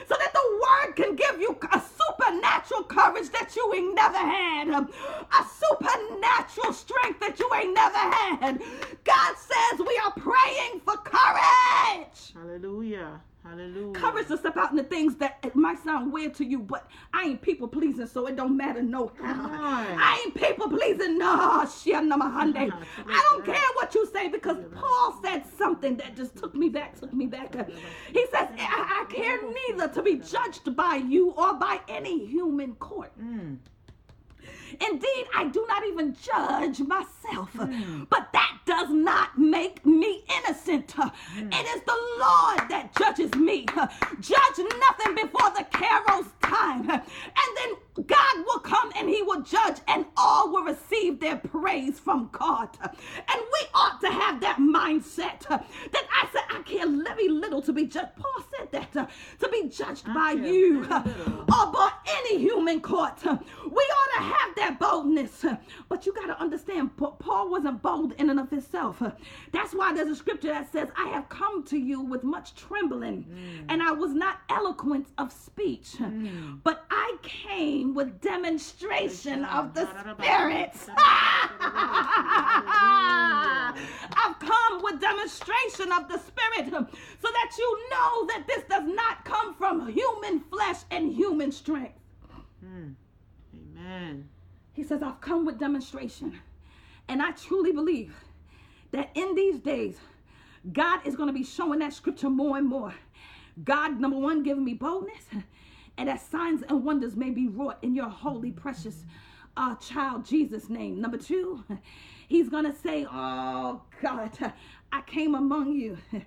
So 0.09 0.15
that 0.19 0.33
the 0.33 0.61
word 0.65 0.97
can 0.97 1.17
give 1.17 1.41
you 1.41 1.57
a 1.73 1.81
supernatural 1.81 2.85
courage 2.85 3.31
that 3.31 3.55
you 3.57 3.73
ain't 3.75 3.95
never 3.95 4.19
had. 4.19 4.69
A 4.69 5.45
supernatural 5.63 6.73
strength 6.73 7.21
that 7.21 7.39
you 7.39 7.51
ain't 7.55 7.75
never 7.75 7.97
had. 7.97 8.63
God 9.05 9.35
says 9.37 9.81
we 9.81 10.01
are 10.05 10.13
praying 10.13 10.81
for 10.85 10.97
courage. 10.97 12.33
Hallelujah. 12.35 13.21
Hallelujah. 13.45 13.93
Courage 13.93 14.29
to 14.29 14.39
step 14.39 14.57
out 14.57 14.71
in 14.71 14.77
the 14.77 14.85
things 14.85 15.17
that 15.17 15.39
it 15.43 15.55
might 15.55 15.79
sound 15.85 16.11
weird 16.13 16.35
to 16.37 16.45
you, 16.45 16.61
but 16.61 16.89
I 17.13 17.25
ain't 17.25 17.43
people 17.43 17.69
pleasing, 17.69 18.07
so 18.07 18.27
it 18.27 18.37
don't 18.37 18.57
matter 18.57 18.83
no 18.83 19.13
how. 19.21 19.51
I 19.51 20.23
ain't 20.25 20.35
people 20.35 20.69
pleasing, 20.69 21.19
no 21.19 21.67
shit, 21.67 22.03
no 22.05 22.17
mahande. 22.17 22.73
I 23.07 23.29
don't 23.31 23.45
care 23.45 23.69
what 23.75 23.95
you 23.95 24.07
say 24.07 24.29
because 24.29 24.57
Paul 24.75 25.21
said 25.23 25.45
something 25.59 25.97
that 25.99 26.17
just 26.17 26.37
took 26.37 26.55
me 26.55 26.71
back, 26.71 26.99
took 26.99 27.13
me 27.13 27.27
back. 27.27 27.55
He 28.13 28.27
says, 28.33 28.49
I, 28.59 29.05
I 29.07 29.13
care 29.13 29.39
neither 29.69 29.93
to 29.93 30.03
be 30.03 30.17
judged 30.17 30.75
by 30.75 30.97
you 30.97 31.31
or 31.33 31.55
by 31.55 31.81
any 31.87 32.25
human 32.27 32.75
court. 32.77 33.13
Mm. 33.23 33.59
Indeed, 34.81 35.27
I 35.35 35.49
do 35.53 35.65
not 35.69 35.85
even 35.87 36.15
judge 36.15 36.81
myself, 36.81 37.51
hmm. 37.51 38.05
but 38.11 38.33
that 38.33 38.59
does 38.67 38.91
not 38.91 39.39
make 39.39 39.85
me 39.85 40.25
innocent. 40.39 40.93
Hmm. 40.93 41.49
It 41.53 41.67
is 41.77 41.83
the 41.83 41.99
Lord 42.19 42.69
that 42.71 42.91
judges 42.99 43.35
me. 43.35 43.67
Judge 44.21 44.59
nothing 44.81 45.15
before 45.15 45.51
the 45.51 45.67
Kairos 45.71 46.27
time, 46.43 46.89
and 46.91 47.03
then 47.57 47.75
God 47.95 48.37
will 48.47 48.59
come 48.59 48.91
and 48.97 49.09
He 49.09 49.23
will 49.23 49.43
judge, 49.43 49.79
and 49.87 50.05
all 50.17 50.51
will 50.53 50.65
receive 50.65 51.21
their 51.21 51.37
praise 51.37 52.01
from 52.01 52.29
God. 52.33 52.71
And 52.83 53.41
we 53.53 53.67
ought 53.75 54.01
to 54.01 54.11
have 54.11 54.41
that 54.41 54.59
mindset 54.59 55.49
uh, 55.49 55.59
that 55.93 56.07
I 56.13 56.29
said, 56.33 56.43
I 56.51 56.63
care 56.63 56.87
very 56.89 57.29
little 57.29 57.63
to 57.63 57.73
be 57.73 57.87
judged. 57.87 58.17
Paul 58.17 58.45
said 58.57 58.73
that 58.73 58.97
uh, 58.97 59.07
to 59.41 59.49
be 59.49 59.69
judged 59.69 60.07
by 60.13 60.33
you 60.33 60.87
uh, 60.91 61.03
or 61.07 61.73
by 61.73 61.91
any 62.07 62.39
human 62.39 62.81
court. 62.81 63.25
Uh, 63.25 63.37
we 63.65 63.83
ought 63.83 64.17
to 64.17 64.23
have 64.23 64.55
that 64.57 64.77
boldness. 64.81 65.45
But 65.89 66.05
you 66.07 66.13
got 66.15 66.27
to 66.27 66.41
understand, 66.41 66.97
Paul 66.97 67.51
wasn't 67.51 67.81
bold 67.83 68.13
in 68.19 68.29
and 68.31 68.41
of 68.41 68.51
himself. 68.51 69.03
That's 69.53 69.73
why 69.73 69.95
there's 69.95 70.09
a 70.09 70.17
scripture 70.17 70.49
that 70.49 70.73
says, 70.73 70.89
I 70.97 71.09
have 71.09 71.29
come 71.29 71.63
to 71.65 71.79
you 71.79 72.01
with 72.01 72.25
much 72.25 72.55
trembling, 72.57 73.65
and 73.69 73.83
I 73.83 73.93
was 73.93 74.13
not 74.13 74.41
eloquent 74.49 75.07
of 75.19 75.33
speech, 75.33 75.97
but 76.65 76.85
I 76.91 77.17
came 77.23 77.84
with 77.93 78.21
demonstration 78.21 79.45
of 79.45 79.75
the 79.75 79.87
Spirit. 79.87 80.73
I've 84.17 84.39
come 84.39 84.83
with 84.83 85.01
demonstration 85.01 85.93
of 85.93 86.09
the 86.09 86.19
Spirit 86.19 86.71
so 86.71 87.29
that 87.29 87.51
you 87.59 87.89
know 87.91 88.27
that 88.29 88.45
this 88.47 88.63
does 88.71 88.85
not 88.87 89.25
come 89.25 89.55
from 89.55 89.89
human 89.89 90.41
flesh 90.41 90.83
and 90.91 91.13
human 91.13 91.51
strength. 91.53 91.99
Mm. 92.65 92.95
Amen. 93.55 94.29
He 94.73 94.83
says, 94.83 95.03
I've 95.03 95.21
come 95.21 95.45
with 95.45 95.59
demonstration. 95.59 96.41
And 97.09 97.21
I 97.21 97.33
truly 97.33 97.73
believe 97.73 98.15
that 98.93 99.11
in 99.15 99.35
these 99.35 99.59
days, 99.59 99.99
God 100.73 101.01
is 101.05 101.17
going 101.17 101.27
to 101.29 101.33
be 101.33 101.45
showing 101.45 101.81
that 101.81 101.93
scripture 101.93 102.31
more 102.31 102.57
and 102.57 102.67
more. 102.67 102.95
God, 103.63 104.01
number 104.01 104.19
one, 104.19 104.43
giving 104.43 104.65
me 104.65 104.75
boldness, 104.75 105.27
and 105.97 106.09
that 106.09 106.21
signs 106.21 106.63
and 106.69 106.85
wonders 106.85 107.17
may 107.17 107.31
be 107.31 107.49
wrought 107.49 107.79
in 107.83 107.95
your 107.95 108.09
holy, 108.09 108.51
precious 108.51 109.05
uh, 109.57 109.75
child 109.77 110.25
Jesus' 110.25 110.69
name. 110.69 111.01
Number 111.01 111.17
two, 111.17 111.65
he's 112.29 112.49
going 112.49 112.65
to 112.65 112.77
say, 112.77 113.07
Oh 113.11 113.83
God, 114.03 114.31
I 114.93 115.01
came 115.03 115.35
among 115.35 115.73
you 115.73 115.99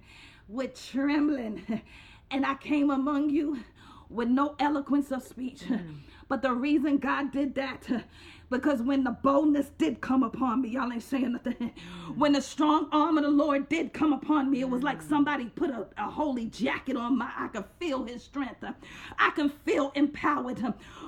with 0.47 0.79
trembling, 0.91 1.81
and 2.31 2.45
I 2.45 2.55
came 2.55 2.89
among 2.89 3.29
you 3.29 3.59
with 4.09 4.29
no 4.29 4.55
eloquence 4.59 5.11
of 5.11 5.23
speech. 5.23 5.63
But 6.29 6.41
the 6.41 6.53
reason 6.53 6.97
God 6.97 7.31
did 7.31 7.55
that 7.55 7.87
because 8.49 8.81
when 8.81 9.03
the 9.03 9.11
boldness 9.11 9.71
did 9.77 10.01
come 10.01 10.23
upon 10.23 10.61
me, 10.61 10.69
y'all 10.69 10.91
ain't 10.91 11.03
saying 11.03 11.33
nothing. 11.33 11.73
When 12.15 12.33
the 12.33 12.41
strong 12.41 12.87
arm 12.91 13.17
of 13.17 13.23
the 13.23 13.29
Lord 13.29 13.69
did 13.69 13.93
come 13.93 14.13
upon 14.13 14.49
me, 14.49 14.61
it 14.61 14.69
was 14.69 14.83
like 14.83 15.01
somebody 15.01 15.45
put 15.45 15.69
a, 15.69 15.87
a 15.97 16.09
holy 16.09 16.45
jacket 16.45 16.95
on 16.95 17.17
my. 17.17 17.29
I 17.37 17.47
could 17.47 17.65
feel 17.79 18.05
His 18.05 18.23
strength. 18.23 18.63
I 19.19 19.29
can 19.31 19.49
feel 19.65 19.91
empowered. 19.95 20.61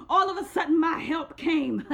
All 0.10 0.30
of 0.30 0.38
a 0.38 0.46
sudden, 0.50 0.80
my 0.80 1.00
help 1.00 1.38
came, 1.38 1.86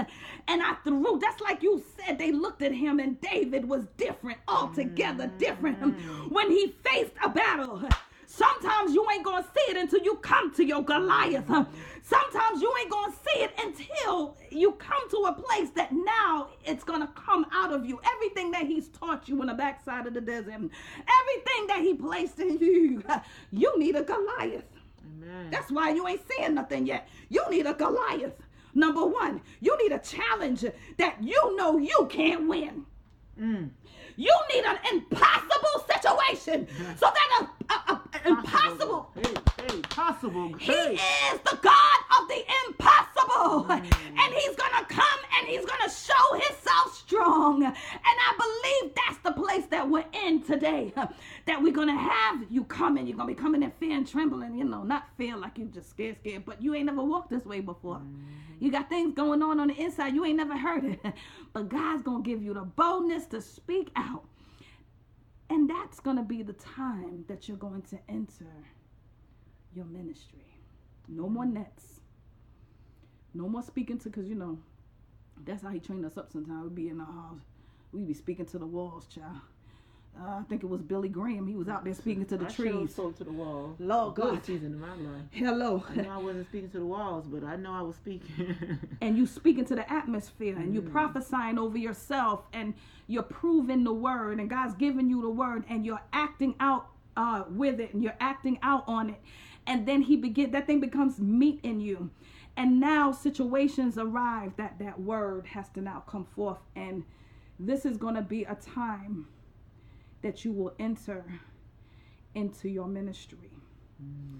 and 0.48 0.62
I 0.62 0.74
threw. 0.84 1.20
That's 1.22 1.42
like 1.42 1.62
you 1.64 1.84
said. 1.98 2.18
They 2.18 2.32
looked 2.32 2.62
at 2.62 2.72
him, 2.72 3.00
and 3.00 3.20
David 3.22 3.68
was 3.68 3.86
different, 3.98 4.40
altogether 4.48 5.28
different. 5.38 5.80
Mm. 5.82 6.32
When 6.32 6.50
he 6.50 6.76
faced 6.84 7.14
a 7.24 7.30
battle. 7.30 7.84
Sometimes 8.28 8.94
you 8.94 9.06
ain't 9.14 9.24
gonna 9.24 9.44
see 9.44 9.72
it 9.72 9.78
until 9.78 10.04
you 10.04 10.16
come 10.16 10.54
to 10.56 10.66
your 10.66 10.84
Goliath. 10.84 11.48
Sometimes 12.04 12.62
you 12.62 12.74
ain't 12.80 12.92
gonna 12.92 13.14
see 13.14 13.40
it 13.42 13.52
until 13.64 14.38
you 14.52 14.74
come 14.74 15.10
to 15.10 15.18
a 15.28 15.34
place 15.34 15.70
that 15.72 15.92
now 15.92 16.50
it's 16.64 16.84
gonna 16.84 17.12
come 17.16 17.46
out 17.52 17.74
of 17.74 17.86
you. 17.86 18.00
Everything 18.16 18.52
that 18.52 18.66
he's 18.66 18.90
taught 18.90 19.28
you 19.28 19.42
in 19.42 19.48
the 19.48 19.54
backside 19.54 20.06
of 20.08 20.14
the 20.14 20.22
desert, 20.22 20.54
everything 20.54 21.68
that 21.68 21.80
he 21.82 21.94
placed 21.94 22.40
in 22.40 22.60
you, 22.60 23.04
you 23.52 23.80
need 23.80 23.96
a 23.96 24.04
Goliath. 24.04 24.66
Amen. 25.04 25.50
That's 25.52 25.72
why 25.72 25.92
you 25.92 26.08
ain't 26.08 26.22
seeing 26.30 26.56
nothing 26.56 26.86
yet. 26.86 27.08
You 27.30 27.44
need 27.50 27.66
a 27.66 27.74
Goliath. 27.74 28.40
Number 28.74 29.06
one, 29.06 29.42
you 29.62 29.78
need 29.82 29.94
a 29.94 30.00
challenge 30.00 30.66
that 30.98 31.24
you 31.24 31.56
know 31.56 31.78
you 31.78 32.08
can't 32.10 32.48
win. 32.48 32.86
Mm. 33.40 33.70
You 34.18 34.34
need 34.54 34.64
an 34.66 34.78
impossible 34.94 35.86
situation 35.92 36.68
so 36.98 37.08
that 37.14 37.30
a, 37.42 37.74
a, 37.74 38.02
a- 38.24 38.30
impossible. 38.30 39.10
Hey, 39.16 39.34
hey, 39.68 39.82
possible. 39.82 40.48
He 40.58 40.72
Hey. 40.72 40.94
is 40.96 41.40
the 41.42 41.58
God 41.62 41.95
of 42.20 42.28
the 42.28 42.44
impossible. 42.68 43.66
Mm. 43.66 43.98
And 44.18 44.34
he's 44.34 44.56
going 44.56 44.74
to 44.80 44.86
come 44.86 45.20
and 45.38 45.48
he's 45.48 45.66
going 45.66 45.82
to 45.84 45.90
show 45.90 46.34
himself 46.34 46.96
strong. 46.98 47.64
And 47.64 47.74
I 48.04 48.82
believe 48.82 48.96
that's 48.96 49.18
the 49.20 49.32
place 49.32 49.66
that 49.68 49.90
we're 49.90 50.06
in 50.26 50.42
today. 50.42 50.94
That 51.46 51.62
we're 51.62 51.74
going 51.74 51.90
to 51.90 51.94
have 51.94 52.44
you 52.50 52.64
coming. 52.64 53.06
You're 53.06 53.18
going 53.18 53.30
to 53.30 53.36
be 53.36 53.40
coming 53.40 53.62
in 53.62 53.70
fear 53.80 53.96
and 53.96 54.08
trembling. 54.08 54.58
You 54.58 54.64
know, 54.64 54.82
not 54.82 55.10
fear 55.16 55.38
like 55.38 55.60
you 55.60 55.66
just 55.66 55.92
scared, 55.92 56.18
scared, 56.18 56.44
but 56.44 56.60
you 56.60 56.74
ain't 56.74 56.88
never 56.88 57.04
walked 57.04 57.30
this 57.30 57.46
way 57.46 57.60
before. 57.60 57.98
Mm-hmm. 57.98 58.64
You 58.64 58.72
got 58.72 58.90
things 58.90 59.14
going 59.14 59.44
on 59.44 59.60
on 59.60 59.68
the 59.68 59.76
inside. 59.80 60.16
You 60.16 60.26
ain't 60.26 60.38
never 60.38 60.58
heard 60.58 60.84
it. 60.86 61.00
But 61.54 61.70
God's 61.70 62.02
going 62.02 62.24
to 62.24 62.30
give 62.30 62.42
you 62.42 62.56
the 62.56 62.62
boldness 62.62 63.28
to 63.28 63.42
speak 63.42 63.92
out. 63.96 64.26
And 65.50 65.70
that's 65.70 66.00
going 66.00 66.18
to 66.18 66.24
be 66.24 66.42
the 66.42 66.54
time 66.54 67.26
that 67.28 67.48
you're 67.48 67.58
going 67.58 67.84
to 67.84 68.00
enter 68.10 68.52
your 69.74 69.86
ministry. 69.86 70.46
No 71.08 71.30
more 71.30 71.46
nets. 71.46 71.95
No 73.36 73.48
more 73.50 73.62
speaking 73.62 73.98
to, 74.00 74.10
because 74.10 74.28
you 74.28 74.36
know, 74.36 74.58
that's 75.46 75.62
how 75.62 75.70
he 75.70 75.80
trained 75.80 76.06
us 76.06 76.18
up 76.18 76.32
sometimes. 76.32 76.64
We'd 76.64 76.76
be 76.76 76.90
in 76.90 76.98
the 76.98 77.06
house, 77.06 77.42
we'd 77.92 78.08
be 78.08 78.14
speaking 78.14 78.46
to 78.48 78.58
the 78.58 78.66
walls, 78.66 79.06
child. 79.08 79.38
Uh, 80.18 80.38
I 80.40 80.44
think 80.48 80.64
it 80.64 80.68
was 80.68 80.82
Billy 80.82 81.10
Graham. 81.10 81.46
He 81.46 81.56
was 81.56 81.68
out 81.68 81.84
there 81.84 81.94
speaking 81.94 82.26
to 82.28 82.38
the 82.38 82.46
I 82.46 82.50
sure 82.50 82.66
trees. 82.72 82.92
spoke 82.94 83.18
to 83.18 83.26
the 83.26 83.34
walls. 83.34 83.76
Lord 83.80 84.16
Good 84.16 84.32
God. 84.36 84.46
season 84.46 84.68
in 84.68 84.80
my 84.80 84.88
life. 84.96 85.24
Hello. 85.32 85.84
I 85.90 85.96
know 86.04 86.10
I 86.12 86.18
wasn't 86.18 86.48
speaking 86.48 86.70
to 86.70 86.80
the 86.80 86.86
walls, 86.86 87.26
but 87.28 87.44
I 87.44 87.58
know 87.58 87.74
I 87.74 87.82
was 87.82 87.98
speaking. 87.98 88.78
and 89.02 89.18
you 89.18 89.26
speaking 89.28 89.66
to 89.66 89.76
the 89.76 89.92
atmosphere 89.92 90.56
and 90.56 90.74
you 90.74 90.82
Mm. 90.82 90.90
prophesying 90.94 91.60
over 91.60 91.78
yourself 91.78 92.46
and 92.54 92.74
you're 93.08 93.24
proving 93.24 93.84
the 93.84 93.92
word 93.92 94.40
and 94.40 94.50
God's 94.50 94.74
giving 94.76 95.10
you 95.10 95.22
the 95.22 95.30
word 95.30 95.66
and 95.68 95.86
you're 95.86 96.02
acting 96.14 96.56
out 96.62 96.88
uh, 97.18 97.44
with 97.50 97.82
it 97.82 97.94
and 97.94 98.02
you're 98.02 98.16
acting 98.22 98.58
out 98.62 98.86
on 98.88 99.10
it 99.10 99.22
and 99.68 99.86
then 99.88 100.02
he 100.02 100.16
begin 100.16 100.52
that 100.52 100.68
thing 100.68 100.80
becomes 100.80 101.20
meat 101.20 101.60
in 101.64 101.80
you. 101.80 102.10
And 102.58 102.80
now 102.80 103.12
situations 103.12 103.98
arrive 103.98 104.54
that 104.58 104.80
that 104.80 105.00
word 105.00 105.46
has 105.48 105.70
to 105.70 105.82
now 105.82 106.04
come 106.08 106.26
forth. 106.26 106.60
And 106.76 107.04
this 107.60 107.86
is 107.86 107.98
going 107.98 108.16
to 108.16 108.22
be 108.22 108.44
a 108.44 108.56
time 108.56 109.28
that 110.22 110.46
you 110.46 110.52
will 110.52 110.74
enter 110.80 111.26
into 112.34 112.70
your 112.70 112.88
ministry. 112.88 113.52
Mm. 114.02 114.40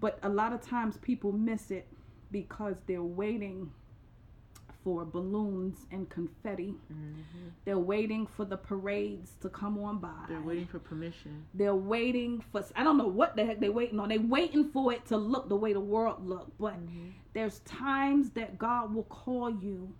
But 0.00 0.18
a 0.22 0.28
lot 0.28 0.52
of 0.52 0.60
times 0.60 0.96
people 0.98 1.32
miss 1.32 1.70
it 1.70 1.86
because 2.30 2.76
they're 2.86 3.02
waiting 3.02 3.70
for 4.84 5.06
balloons 5.06 5.86
and 5.90 6.08
confetti. 6.10 6.74
Mm-hmm. 6.92 7.48
They're 7.64 7.78
waiting 7.78 8.26
for 8.26 8.44
the 8.44 8.58
parades 8.58 9.32
to 9.40 9.48
come 9.48 9.82
on 9.82 9.98
by. 9.98 10.12
They're 10.28 10.42
waiting 10.42 10.66
for 10.66 10.78
permission. 10.78 11.46
They're 11.54 11.74
waiting 11.74 12.44
for 12.52 12.62
I 12.76 12.84
don't 12.84 12.98
know 12.98 13.08
what 13.08 13.34
the 13.34 13.46
heck 13.46 13.60
they're 13.60 13.72
waiting 13.72 13.98
on. 13.98 14.10
They're 14.10 14.20
waiting 14.20 14.70
for 14.70 14.92
it 14.92 15.06
to 15.06 15.16
look 15.16 15.48
the 15.48 15.56
way 15.56 15.72
the 15.72 15.80
world 15.80 16.28
look. 16.28 16.52
But 16.60 16.74
mm-hmm. 16.74 17.08
there's 17.32 17.60
times 17.60 18.30
that 18.30 18.58
God 18.58 18.94
will 18.94 19.04
call 19.04 19.50
you 19.50 19.94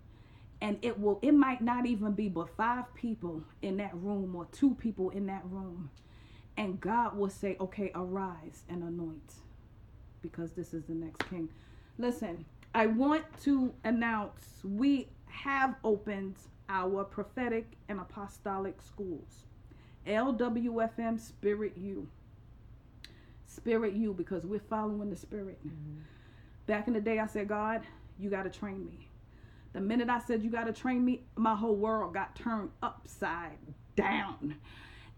and 0.61 0.79
it 0.83 1.01
will 1.01 1.19
it 1.23 1.33
might 1.33 1.63
not 1.63 1.87
even 1.87 2.13
be 2.13 2.29
but 2.29 2.55
five 2.57 2.95
people 2.95 3.43
in 3.63 3.79
that 3.79 3.95
room 3.95 4.37
or 4.37 4.47
two 4.53 4.75
people 4.75 5.11
in 5.11 5.27
that 5.27 5.43
room. 5.47 5.91
And 6.57 6.81
God 6.81 7.17
will 7.17 7.31
say, 7.31 7.57
"Okay, 7.59 7.91
arise 7.95 8.63
and 8.69 8.83
anoint 8.83 9.35
because 10.23 10.53
this 10.53 10.73
is 10.73 10.85
the 10.85 10.95
next 10.95 11.29
king." 11.29 11.49
Listen, 11.99 12.45
I 12.75 12.87
want 12.87 13.25
to 13.45 13.73
announce 13.85 14.43
we 14.65 15.09
have 15.27 15.77
opened 15.85 16.35
our 16.69 17.05
prophetic 17.05 17.67
and 17.89 18.01
apostolic 18.01 18.83
schools. 18.83 19.45
LWFM 20.07 21.21
Spirit 21.21 21.75
U. 21.77 22.09
Spirit 23.47 23.95
U 23.95 24.13
because 24.13 24.45
we're 24.45 24.59
following 24.59 25.09
the 25.09 25.17
Spirit. 25.17 25.59
Mm-hmm. 25.65 26.01
Back 26.67 26.89
in 26.89 26.95
the 26.95 27.01
day, 27.01 27.21
I 27.21 27.27
said, 27.27 27.47
God, 27.47 27.83
you 28.19 28.29
got 28.29 28.43
to 28.43 28.51
train 28.51 28.85
me. 28.85 29.09
The 29.73 29.81
minute 29.81 30.09
I 30.09 30.19
said, 30.19 30.43
you 30.43 30.51
got 30.51 30.65
to 30.65 30.73
train 30.73 31.05
me, 31.05 31.23
my 31.37 31.55
whole 31.55 31.77
world 31.77 32.15
got 32.15 32.35
turned 32.35 32.71
upside 32.83 33.59
down. 33.97 34.57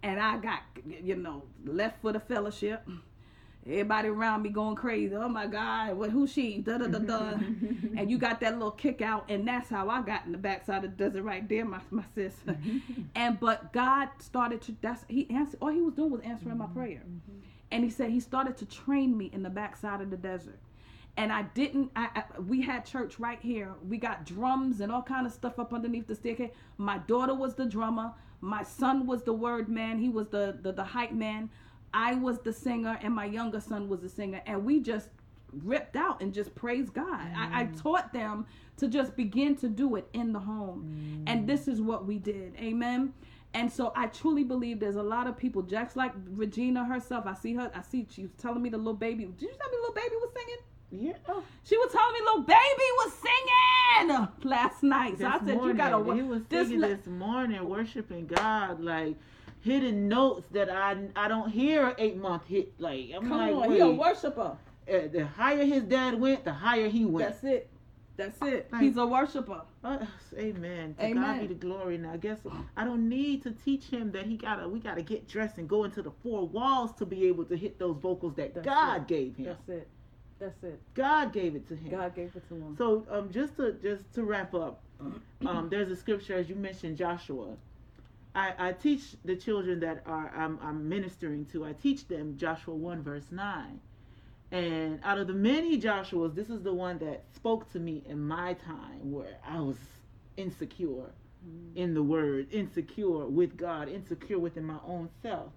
And 0.03 0.21
I 0.21 0.38
got, 0.38 0.61
you 0.87 1.16
know, 1.16 1.45
left 1.64 2.03
for 2.03 2.12
the 2.12 2.21
fellowship. 2.21 2.87
Everybody 3.68 4.09
around 4.09 4.42
me 4.42 4.50
going 4.50 4.76
crazy. 4.76 5.16
Oh 5.16 5.29
my 5.29 5.48
God, 5.48 5.96
what 5.96 6.11
who 6.11 6.29
she? 6.29 6.59
Da 6.59 6.79
da 6.79 6.87
da 6.87 7.00
da. 7.00 7.31
and 7.96 8.09
you 8.09 8.16
got 8.16 8.38
that 8.40 8.52
little 8.52 8.70
kick 8.70 9.02
out, 9.02 9.24
and 9.29 9.46
that's 9.46 9.68
how 9.68 9.88
I 9.88 10.02
got 10.02 10.24
in 10.24 10.31
the 10.31 10.38
backside 10.38 10.85
of 10.85 10.96
the 10.96 11.05
desert 11.05 11.24
right 11.24 11.48
there, 11.48 11.64
my 11.64 11.81
my 11.90 12.05
sis. 12.14 12.35
and 13.16 13.40
but 13.40 13.72
God 13.72 14.09
started 14.20 14.62
to 14.62 14.76
that's 14.81 15.05
he 15.09 15.29
answered 15.31 15.59
all 15.61 15.70
he 15.70 15.81
was 15.81 15.94
doing 15.94 16.12
was 16.12 16.20
answering 16.20 16.59
my 16.59 16.66
mm-hmm. 16.66 16.74
prayer. 16.74 17.02
Mm-hmm. 17.05 17.38
And 17.72 17.83
he 17.83 17.90
said 17.90 18.11
he 18.11 18.20
started 18.20 18.57
to 18.59 18.66
train 18.66 19.18
me 19.18 19.31
in 19.33 19.42
the 19.42 19.50
backside 19.50 20.00
of 20.00 20.11
the 20.11 20.16
desert. 20.16 20.61
And 21.16 21.33
I 21.33 21.42
didn't. 21.42 21.90
I, 21.96 22.09
I 22.14 22.40
we 22.40 22.62
had 22.62 22.87
church 22.87 23.18
right 23.18 23.40
here. 23.40 23.74
We 23.88 23.96
got 23.96 24.24
drums 24.24 24.81
and 24.81 24.92
all 24.92 25.02
kind 25.02 25.26
of 25.26 25.33
stuff 25.33 25.59
up 25.59 25.74
underneath 25.74 26.07
the 26.07 26.14
staircase. 26.14 26.52
My 26.79 26.98
daughter 26.98 27.35
was 27.35 27.55
the 27.55 27.66
drummer. 27.66 28.12
My 28.40 28.62
son 28.62 29.07
was 29.07 29.24
the 29.24 29.33
word 29.33 29.68
man. 29.68 29.98
He 29.98 30.09
was 30.09 30.29
the 30.29 30.57
the, 30.62 30.70
the 30.70 30.85
hype 30.85 31.12
man. 31.12 31.50
I 31.94 32.14
was 32.14 32.40
the 32.40 32.53
singer, 32.53 32.99
and 33.03 33.14
my 33.14 33.25
younger 33.25 33.61
son 33.61 33.88
was 33.88 34.01
the 34.01 34.09
singer. 34.09 34.42
And 34.46 34.64
we 34.64 34.81
just 34.81 35.09
ripped 35.64 35.96
out 35.96 36.20
and 36.20 36.35
just 36.35 36.55
praised 36.55 36.92
God. 36.92 37.29
I, 37.37 37.62
I 37.62 37.64
mm. 37.64 37.83
taught 37.83 38.12
them 38.12 38.46
to 38.77 38.88
just 38.88 39.16
begin 39.16 39.57
to 39.57 39.68
do 39.68 39.96
it 39.96 40.09
in 40.12 40.33
the 40.33 40.40
home. 40.40 41.25
And 41.27 41.44
mm. 41.44 41.46
this 41.46 41.68
is 41.68 41.81
what 41.81 42.07
we 42.07 42.18
did. 42.18 42.55
Amen. 42.57 43.14
And 43.55 43.72
so 43.72 43.92
I 43.96 44.09
truly 44.09 44.44
believe 44.44 44.81
there's 44.81 44.96
a 44.96 45.03
lot 45.03 45.27
of 45.27 45.37
people, 45.38 45.62
just 45.62 45.96
like 45.96 46.12
Regina 46.31 46.85
herself. 46.85 47.25
I 47.27 47.33
see 47.33 47.55
her. 47.55 47.70
I 47.75 47.81
see 47.81 48.07
she 48.11 48.22
was 48.22 48.33
telling 48.37 48.62
me 48.62 48.68
the 48.68 48.77
little 48.77 48.92
baby. 48.92 49.25
Did 49.25 49.40
you 49.40 49.49
tell 49.49 49.70
me 49.70 49.77
the 49.77 49.81
little 49.81 49.94
baby 49.94 50.16
was 50.16 50.31
singing? 50.35 50.57
Yeah. 50.90 51.12
Oh, 51.29 51.42
She 51.64 51.77
was 51.77 51.90
telling 51.90 52.12
me 52.12 52.20
little 52.20 52.42
baby 52.42 52.59
was 52.99 53.12
singing 53.14 54.29
last 54.44 54.83
night. 54.83 55.18
So 55.18 55.27
I 55.27 55.38
this 55.38 55.49
said, 55.49 55.64
you 55.64 55.75
gotta 55.75 55.99
morning, 55.99 56.25
He 56.25 56.31
was 56.31 56.42
singing 56.51 56.81
le- 56.81 56.88
this 56.88 57.07
morning, 57.07 57.68
worshiping 57.68 58.27
God, 58.27 58.81
like 58.81 59.16
hidden 59.61 60.09
notes 60.09 60.47
that 60.53 60.71
I 60.71 60.97
I 61.16 61.29
don't 61.29 61.51
hear 61.51 61.95
eight 61.99 62.16
month 62.16 62.47
hit. 62.47 62.73
Like 62.79 63.11
I'm 63.14 63.29
Come 63.29 63.38
like, 63.38 63.55
on, 63.55 63.61
wait, 63.71 63.71
he 63.73 63.79
a 63.81 63.88
worshiper. 63.90 64.57
uh, 64.88 65.09
the 65.12 65.27
higher 65.37 65.64
his 65.64 65.83
dad 65.85 66.19
went, 66.21 66.45
the 66.45 66.53
higher 66.53 66.88
he 66.88 67.05
went. 67.05 67.29
That's 67.29 67.45
it. 67.45 67.69
That's 68.16 68.40
it. 68.42 68.69
Like- 68.73 68.81
He's 68.83 68.97
a 68.97 69.07
worshiper. 69.07 69.61
Uh, 69.85 69.99
amen. 70.38 70.95
To 70.99 71.05
Amen. 71.05 71.23
God 71.23 71.40
be 71.42 71.47
the 71.49 71.55
glory. 71.55 71.99
Now, 71.99 72.14
I 72.14 72.16
guess 72.16 72.38
I 72.77 72.85
don't 72.85 73.09
need 73.09 73.42
to 73.42 73.51
teach 73.51 73.85
him 73.85 74.11
that 74.12 74.25
he 74.27 74.37
gotta. 74.38 74.66
We 74.69 74.79
gotta 74.81 75.03
get 75.03 75.29
dressed 75.29 75.59
and 75.59 75.69
go 75.69 75.85
into 75.85 76.01
the 76.03 76.11
four 76.23 76.47
walls 76.49 76.92
to 76.95 77.05
be 77.07 77.27
able 77.27 77.45
to 77.45 77.57
hit 77.57 77.79
those 77.79 77.97
vocals 77.99 78.35
that 78.37 78.55
That's 78.55 78.64
God 78.66 79.03
it. 79.03 79.07
gave 79.09 79.37
him. 79.37 79.45
That's 79.47 79.69
it. 79.69 79.88
That's 80.38 80.62
it. 80.64 80.81
God 80.95 81.33
gave 81.33 81.55
it 81.57 81.69
to 81.69 81.77
him. 81.77 81.90
God 81.90 82.14
gave 82.14 82.35
it 82.35 82.49
to 82.49 82.55
him. 82.55 82.75
So, 82.79 83.07
um, 83.11 83.31
just 83.31 83.57
to 83.59 83.73
just 83.83 84.12
to 84.14 84.25
wrap 84.25 84.55
up, 84.55 84.81
um, 85.45 85.69
there's 85.71 85.90
a 85.90 85.97
scripture 85.97 86.35
as 86.35 86.49
you 86.49 86.55
mentioned, 86.57 86.97
Joshua. 86.97 87.49
I, 88.37 88.53
I 88.59 88.72
teach 88.72 89.16
the 89.25 89.35
children 89.35 89.81
that 89.81 90.03
are 90.05 90.31
I'm, 90.37 90.59
I'm 90.62 90.87
ministering 90.87 91.46
to. 91.46 91.64
I 91.64 91.72
teach 91.72 92.07
them 92.07 92.37
Joshua 92.37 92.75
one 92.75 93.03
verse 93.03 93.25
nine, 93.31 93.81
And 94.53 95.01
out 95.03 95.16
of 95.18 95.27
the 95.27 95.33
many 95.33 95.81
Joshuas, 95.81 96.35
this 96.35 96.51
is 96.51 96.62
the 96.62 96.72
one 96.72 96.99
that 96.99 97.25
spoke 97.35 97.72
to 97.72 97.79
me 97.79 98.03
in 98.07 98.20
my 98.20 98.53
time 98.53 99.11
where 99.11 99.38
I 99.42 99.61
was 99.61 99.79
insecure 100.37 101.11
mm. 101.49 101.77
in 101.77 101.94
the 101.94 102.03
word, 102.03 102.49
insecure 102.53 103.27
with 103.27 103.57
God, 103.57 103.88
insecure 103.88 104.38
within 104.38 104.64
my 104.64 104.79
own 104.87 105.09
self. 105.22 105.51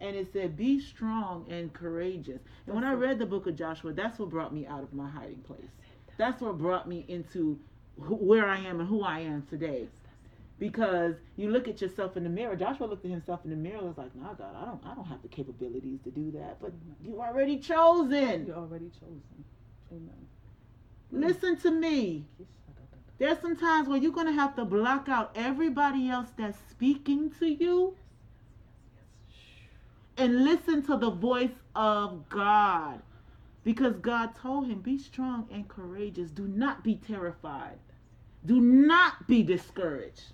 And 0.00 0.14
it 0.14 0.32
said, 0.32 0.56
Be 0.56 0.80
strong 0.80 1.46
and 1.50 1.72
courageous. 1.72 2.42
And 2.66 2.76
when 2.76 2.84
I 2.84 2.92
read 2.92 3.18
the 3.18 3.26
book 3.26 3.48
of 3.48 3.56
Joshua, 3.56 3.92
that's 3.92 4.20
what 4.20 4.30
brought 4.30 4.54
me 4.54 4.68
out 4.68 4.84
of 4.84 4.94
my 4.94 5.08
hiding 5.08 5.42
place. 5.42 5.70
That's 6.16 6.40
what 6.40 6.58
brought 6.58 6.88
me 6.88 7.04
into 7.08 7.58
who, 8.00 8.14
where 8.14 8.46
I 8.46 8.60
am 8.60 8.78
and 8.78 8.88
who 8.88 9.02
I 9.02 9.18
am 9.20 9.42
today. 9.50 9.88
Because 10.58 11.14
you 11.36 11.50
look 11.50 11.66
at 11.66 11.80
yourself 11.80 12.16
in 12.16 12.22
the 12.22 12.30
mirror. 12.30 12.54
Joshua 12.54 12.86
looked 12.86 13.04
at 13.04 13.10
himself 13.10 13.40
in 13.44 13.50
the 13.50 13.56
mirror 13.56 13.78
and 13.78 13.88
was 13.88 13.98
like, 13.98 14.14
Nah, 14.14 14.34
God, 14.34 14.54
I 14.56 14.64
don't 14.64 14.80
I 14.86 14.94
don't 14.94 15.06
have 15.06 15.20
the 15.22 15.28
capabilities 15.28 15.98
to 16.04 16.10
do 16.10 16.30
that. 16.32 16.58
But 16.60 16.70
mm-hmm. 16.70 17.10
you 17.10 17.20
already 17.20 17.58
chosen. 17.58 18.46
You're 18.46 18.56
already 18.56 18.90
chosen. 18.90 19.44
Amen. 19.90 20.26
Mm. 21.12 21.26
Listen 21.26 21.56
to 21.58 21.70
me. 21.70 22.24
There's 23.18 23.38
some 23.40 23.56
times 23.56 23.88
where 23.88 23.98
you're 23.98 24.12
going 24.12 24.26
to 24.26 24.32
have 24.32 24.56
to 24.56 24.64
block 24.64 25.08
out 25.08 25.32
everybody 25.34 26.08
else 26.08 26.28
that's 26.36 26.58
speaking 26.70 27.30
to 27.38 27.46
you 27.46 27.96
and 30.16 30.44
listen 30.44 30.82
to 30.86 30.96
the 30.96 31.10
voice 31.10 31.54
of 31.74 32.28
God. 32.28 33.02
Because 33.62 33.94
God 33.96 34.34
told 34.36 34.66
him, 34.66 34.80
Be 34.80 34.98
strong 34.98 35.48
and 35.50 35.66
courageous. 35.68 36.30
Do 36.30 36.46
not 36.46 36.84
be 36.84 36.96
terrified. 36.96 37.78
Do 38.44 38.60
not 38.60 39.26
be 39.26 39.42
discouraged. 39.42 40.32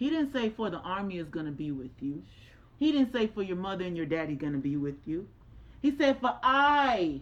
He 0.00 0.08
didn't 0.08 0.32
say, 0.32 0.48
For 0.48 0.70
the 0.70 0.78
army 0.78 1.18
is 1.18 1.28
going 1.28 1.44
to 1.44 1.52
be 1.52 1.70
with 1.72 1.90
you. 2.00 2.22
He 2.78 2.90
didn't 2.90 3.12
say, 3.12 3.26
For 3.26 3.42
your 3.42 3.58
mother 3.58 3.84
and 3.84 3.94
your 3.94 4.06
daddy 4.06 4.34
going 4.34 4.54
to 4.54 4.58
be 4.58 4.78
with 4.78 4.96
you. 5.06 5.28
He 5.82 5.94
said, 5.94 6.18
For 6.20 6.36
I, 6.42 7.20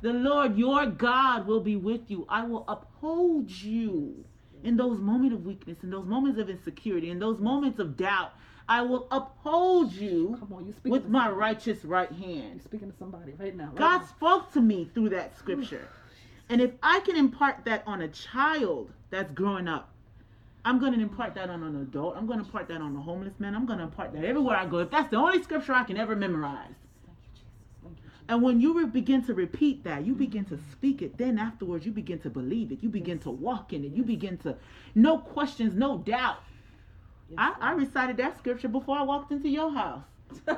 the 0.00 0.12
Lord 0.12 0.56
your 0.56 0.86
God, 0.86 1.48
will 1.48 1.60
be 1.60 1.74
with 1.74 2.02
you. 2.12 2.24
I 2.28 2.44
will 2.46 2.64
uphold 2.68 3.50
you 3.50 4.24
in 4.62 4.76
those 4.76 5.00
moments 5.00 5.34
of 5.34 5.44
weakness, 5.44 5.78
in 5.82 5.90
those 5.90 6.06
moments 6.06 6.38
of 6.38 6.48
insecurity, 6.48 7.10
in 7.10 7.18
those 7.18 7.40
moments 7.40 7.80
of 7.80 7.96
doubt. 7.96 8.32
I 8.68 8.82
will 8.82 9.08
uphold 9.10 9.92
you 9.92 10.38
on, 10.40 10.72
with 10.84 11.08
my 11.08 11.24
somebody. 11.24 11.34
righteous 11.34 11.84
right 11.84 12.12
hand. 12.12 12.54
You're 12.54 12.60
speaking 12.60 12.92
to 12.92 12.96
somebody 12.96 13.32
right 13.36 13.56
now. 13.56 13.64
Right 13.66 13.76
God 13.76 13.98
now. 14.02 14.06
spoke 14.06 14.52
to 14.52 14.60
me 14.60 14.88
through 14.94 15.08
that 15.08 15.36
scripture. 15.36 15.88
And 16.48 16.60
if 16.60 16.70
I 16.84 17.00
can 17.00 17.16
impart 17.16 17.64
that 17.64 17.82
on 17.86 18.02
a 18.02 18.08
child 18.08 18.92
that's 19.10 19.32
growing 19.32 19.66
up, 19.66 19.91
I'm 20.64 20.78
going 20.78 20.92
to 20.92 21.00
impart 21.00 21.34
that 21.34 21.50
on 21.50 21.62
an 21.62 21.80
adult. 21.82 22.16
I'm 22.16 22.26
going 22.26 22.38
to 22.38 22.44
impart 22.44 22.68
that 22.68 22.80
on 22.80 22.94
a 22.96 23.00
homeless 23.00 23.34
man. 23.40 23.54
I'm 23.54 23.66
going 23.66 23.78
to 23.78 23.84
impart 23.84 24.12
that 24.12 24.24
everywhere 24.24 24.56
I 24.56 24.66
go. 24.66 24.78
If 24.78 24.90
that's 24.90 25.10
the 25.10 25.16
only 25.16 25.42
scripture 25.42 25.72
I 25.72 25.84
can 25.84 25.96
ever 25.96 26.14
memorize. 26.14 26.74
Thank 27.04 27.18
you, 27.24 27.30
Jesus. 27.34 27.46
Thank 27.82 27.96
you, 27.96 28.02
Jesus. 28.04 28.20
And 28.28 28.42
when 28.42 28.60
you 28.60 28.78
re- 28.78 28.86
begin 28.86 29.24
to 29.24 29.34
repeat 29.34 29.82
that, 29.84 30.06
you 30.06 30.14
begin 30.14 30.44
to 30.46 30.58
speak 30.70 31.02
it. 31.02 31.18
Then 31.18 31.38
afterwards, 31.38 31.84
you 31.84 31.90
begin 31.92 32.20
to 32.20 32.30
believe 32.30 32.70
it. 32.70 32.82
You 32.82 32.90
begin 32.90 33.18
to 33.20 33.30
walk 33.30 33.72
in 33.72 33.84
it. 33.84 33.92
You 33.92 34.04
begin 34.04 34.38
to, 34.38 34.56
no 34.94 35.18
questions, 35.18 35.74
no 35.74 35.98
doubt. 35.98 36.38
I, 37.36 37.54
I 37.60 37.72
recited 37.72 38.18
that 38.18 38.38
scripture 38.38 38.68
before 38.68 38.98
I 38.98 39.02
walked 39.02 39.32
into 39.32 39.48
your 39.48 39.72
house. 39.72 40.04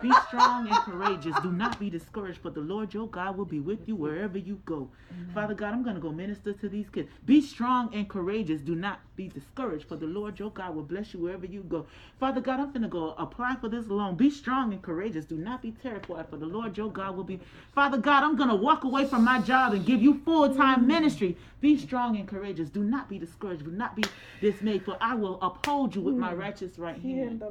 Be 0.03 0.13
strong 0.29 0.69
and 0.69 0.77
courageous. 0.77 1.35
Do 1.43 1.51
not 1.51 1.81
be 1.81 1.91
discouraged, 1.91 2.39
for 2.39 2.51
the 2.51 2.61
Lord 2.61 2.95
your 2.95 3.09
God 3.09 3.37
will 3.37 3.45
be 3.45 3.59
with 3.59 3.89
you 3.89 3.97
wherever 3.97 4.39
you 4.39 4.61
go. 4.65 4.89
Father 5.35 5.55
God, 5.55 5.73
I'm 5.73 5.83
going 5.83 5.97
to 5.97 6.01
go 6.01 6.13
minister 6.13 6.53
to 6.53 6.69
these 6.69 6.89
kids. 6.89 7.09
Be 7.27 7.41
strong 7.41 7.93
and 7.93 8.09
courageous. 8.09 8.61
Do 8.61 8.77
not 8.77 9.01
be 9.17 9.29
discouraged, 9.29 9.87
for 9.87 9.97
the 9.97 10.07
Lord 10.07 10.39
your 10.39 10.51
God 10.51 10.75
will 10.75 10.83
bless 10.83 11.15
you 11.15 11.21
wherever 11.21 11.47
you 11.47 11.63
go. 11.63 11.87
Father 12.19 12.41
God, 12.41 12.61
I'm 12.61 12.71
going 12.71 12.83
to 12.83 12.89
go 12.89 13.15
apply 13.19 13.57
for 13.57 13.69
this 13.69 13.87
loan. 13.87 14.17
Be 14.17 14.31
strong 14.31 14.73
and 14.73 14.83
courageous. 14.83 15.25
Do 15.25 15.37
not 15.37 15.63
be 15.63 15.73
terrified, 15.73 16.29
for 16.29 16.37
the 16.37 16.47
Lord 16.47 16.77
your 16.77 16.91
God 16.91 17.17
will 17.17 17.25
be. 17.25 17.41
Father 17.75 17.99
God, 17.99 18.23
I'm 18.23 18.37
going 18.37 18.49
to 18.49 18.55
walk 18.55 18.85
away 18.85 19.07
from 19.07 19.25
my 19.25 19.41
job 19.41 19.73
and 19.73 19.87
give 19.87 20.03
you 20.03 20.21
full 20.25 20.55
time 20.55 20.87
ministry. 20.87 21.37
Be 21.61 21.79
strong 21.79 22.17
and 22.17 22.29
courageous. 22.29 22.69
Do 22.71 22.83
not 22.83 23.09
be 23.09 23.19
discouraged. 23.19 23.65
Do 23.65 23.71
not 23.71 23.97
be 23.97 24.05
dismayed, 24.41 24.85
for 24.85 24.97
I 25.01 25.15
will 25.15 25.39
uphold 25.43 25.95
you 25.95 26.03
with 26.03 26.17
my 26.17 26.33
righteous 26.35 26.79
right 26.79 27.01
hand. 27.01 27.43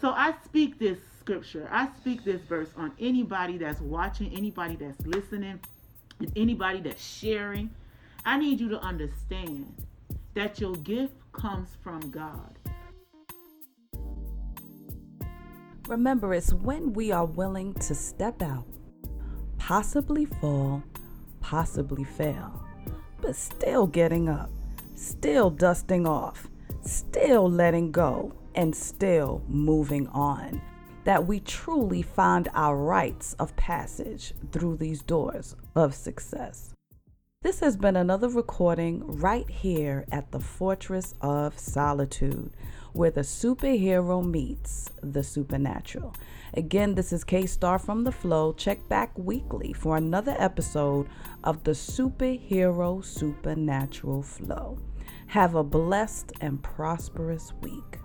So 0.00 0.10
I 0.10 0.34
speak 0.44 0.78
this 0.78 0.98
scripture, 1.18 1.68
I 1.70 1.88
speak 2.00 2.24
this 2.24 2.40
verse 2.42 2.70
on 2.76 2.92
anybody 2.98 3.58
that's 3.58 3.80
watching, 3.80 4.32
anybody 4.34 4.76
that's 4.76 5.00
listening, 5.06 5.60
anybody 6.34 6.80
that's 6.80 7.04
sharing. 7.04 7.70
I 8.24 8.38
need 8.38 8.60
you 8.60 8.68
to 8.70 8.80
understand 8.80 9.72
that 10.34 10.60
your 10.60 10.74
gift 10.76 11.14
comes 11.32 11.70
from 11.82 12.10
God. 12.10 12.58
Remember, 15.88 16.34
it's 16.34 16.52
when 16.52 16.92
we 16.92 17.10
are 17.10 17.24
willing 17.24 17.74
to 17.74 17.94
step 17.94 18.42
out, 18.42 18.66
possibly 19.58 20.24
fall, 20.24 20.84
possibly 21.40 22.04
fail, 22.04 22.64
but 23.20 23.34
still 23.34 23.86
getting 23.88 24.28
up, 24.28 24.50
still 24.94 25.50
dusting 25.50 26.06
off, 26.06 26.48
still 26.82 27.50
letting 27.50 27.90
go, 27.90 28.32
and 28.54 28.74
still 28.74 29.42
moving 29.48 30.06
on, 30.08 30.62
that 31.04 31.26
we 31.26 31.40
truly 31.40 32.02
find 32.02 32.48
our 32.54 32.76
rites 32.76 33.34
of 33.40 33.56
passage 33.56 34.32
through 34.52 34.76
these 34.76 35.02
doors 35.02 35.56
of 35.74 35.94
success. 35.94 36.72
This 37.42 37.60
has 37.60 37.74
been 37.74 37.96
another 37.96 38.28
recording 38.28 39.02
right 39.16 39.48
here 39.48 40.04
at 40.12 40.30
the 40.30 40.40
Fortress 40.40 41.14
of 41.22 41.58
Solitude, 41.58 42.52
where 42.92 43.10
the 43.10 43.22
superhero 43.22 44.22
meets 44.22 44.90
the 45.02 45.22
supernatural. 45.22 46.14
Again, 46.52 46.96
this 46.96 47.14
is 47.14 47.24
K 47.24 47.46
Star 47.46 47.78
from 47.78 48.04
The 48.04 48.12
Flow. 48.12 48.52
Check 48.52 48.86
back 48.90 49.18
weekly 49.18 49.72
for 49.72 49.96
another 49.96 50.36
episode 50.38 51.08
of 51.42 51.64
the 51.64 51.70
Superhero 51.70 53.02
Supernatural 53.02 54.22
Flow. 54.22 54.76
Have 55.28 55.54
a 55.54 55.64
blessed 55.64 56.32
and 56.42 56.62
prosperous 56.62 57.54
week. 57.62 58.00